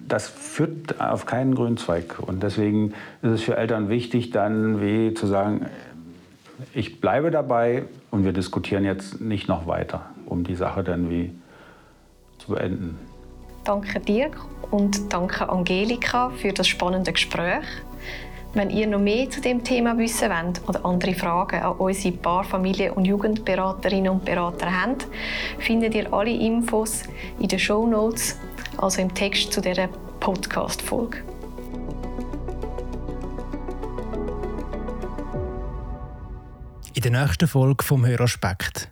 das 0.09 0.27
führt 0.27 0.99
auf 0.99 1.25
keinen 1.25 1.55
grünen 1.55 1.77
Zweig. 1.77 2.19
Und 2.19 2.43
deswegen 2.43 2.89
ist 3.21 3.31
es 3.31 3.41
für 3.41 3.55
Eltern 3.55 3.87
wichtig, 3.87 4.31
dann 4.31 4.81
wie 4.81 5.13
zu 5.13 5.25
sagen, 5.25 5.67
ich 6.73 6.99
bleibe 6.99 7.31
dabei 7.31 7.85
und 8.11 8.25
wir 8.25 8.33
diskutieren 8.33 8.83
jetzt 8.83 9.21
nicht 9.21 9.47
noch 9.47 9.67
weiter, 9.67 10.01
um 10.25 10.43
die 10.43 10.55
Sache 10.55 10.83
dann 10.83 11.09
wie 11.09 11.31
zu 12.39 12.51
beenden. 12.51 12.99
Danke 13.65 13.99
Dirk 13.99 14.37
und 14.69 15.11
danke 15.11 15.49
Angelika 15.49 16.29
für 16.29 16.53
das 16.53 16.67
spannende 16.67 17.11
Gespräch. 17.11 17.65
Wenn 18.53 18.69
ihr 18.69 18.85
noch 18.85 18.99
mehr 18.99 19.27
zu 19.29 19.41
dem 19.41 19.63
Thema 19.63 19.97
wissen 19.97 20.29
wollt 20.29 20.61
oder 20.69 20.85
andere 20.85 21.15
Fragen 21.15 21.61
an 21.61 21.73
unsere 21.73 22.15
Paar-, 22.15 22.43
Familien- 22.43 22.93
und 22.93 23.05
Jugendberaterinnen 23.05 24.11
und 24.11 24.23
Berater 24.23 24.67
habt, 24.71 25.07
findet 25.57 25.95
ihr 25.95 26.13
alle 26.13 26.29
Infos 26.29 27.03
in 27.39 27.47
den 27.47 27.57
Show 27.57 27.87
Notes. 27.87 28.37
also 28.77 29.01
im 29.01 29.13
Text 29.13 29.51
zu 29.51 29.61
dieser 29.61 29.87
Podcast-Folge. 30.19 31.23
In 36.93 37.01
der 37.01 37.11
nächsten 37.11 37.47
Folge 37.47 37.83
vom 37.83 38.05
Höraspekt. 38.05 38.89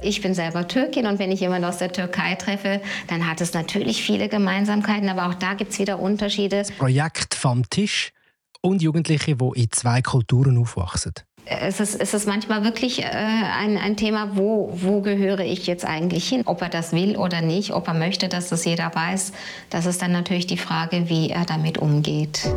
Ich 0.00 0.20
bin 0.20 0.32
selber 0.34 0.68
Türkin 0.68 1.06
und 1.06 1.18
wenn 1.18 1.32
ich 1.32 1.40
jemanden 1.40 1.64
aus 1.64 1.78
der 1.78 1.92
Türkei 1.92 2.36
treffe, 2.36 2.80
dann 3.08 3.28
hat 3.28 3.40
es 3.40 3.52
natürlich 3.52 4.02
viele 4.02 4.28
Gemeinsamkeiten, 4.28 5.08
aber 5.08 5.26
auch 5.26 5.34
da 5.34 5.54
gibt 5.54 5.72
es 5.72 5.78
wieder 5.78 5.98
Unterschiede. 5.98 6.58
Das 6.58 6.70
Projekt 6.70 7.34
vom 7.34 7.68
Tisch 7.68 8.12
und 8.60 8.80
Jugendliche, 8.80 9.34
die 9.36 9.60
in 9.60 9.70
zwei 9.70 10.00
Kulturen 10.02 10.56
aufwachsen. 10.58 11.14
Es 11.46 11.80
ist, 11.80 12.00
es 12.00 12.12
ist 12.12 12.28
manchmal 12.28 12.62
wirklich 12.62 13.02
äh, 13.02 13.06
ein, 13.06 13.78
ein 13.78 13.96
Thema, 13.96 14.36
wo, 14.36 14.70
wo 14.74 15.00
gehöre 15.00 15.40
ich 15.40 15.66
jetzt 15.66 15.84
eigentlich 15.84 16.28
hin? 16.28 16.42
Ob 16.44 16.60
er 16.60 16.68
das 16.68 16.92
will 16.92 17.16
oder 17.16 17.40
nicht, 17.40 17.72
ob 17.72 17.88
er 17.88 17.94
möchte, 17.94 18.28
dass 18.28 18.50
das 18.50 18.66
jeder 18.66 18.94
weiß, 18.94 19.32
das 19.70 19.86
ist 19.86 20.02
dann 20.02 20.12
natürlich 20.12 20.46
die 20.46 20.58
Frage, 20.58 21.08
wie 21.08 21.30
er 21.30 21.46
damit 21.46 21.78
umgeht. 21.78 22.48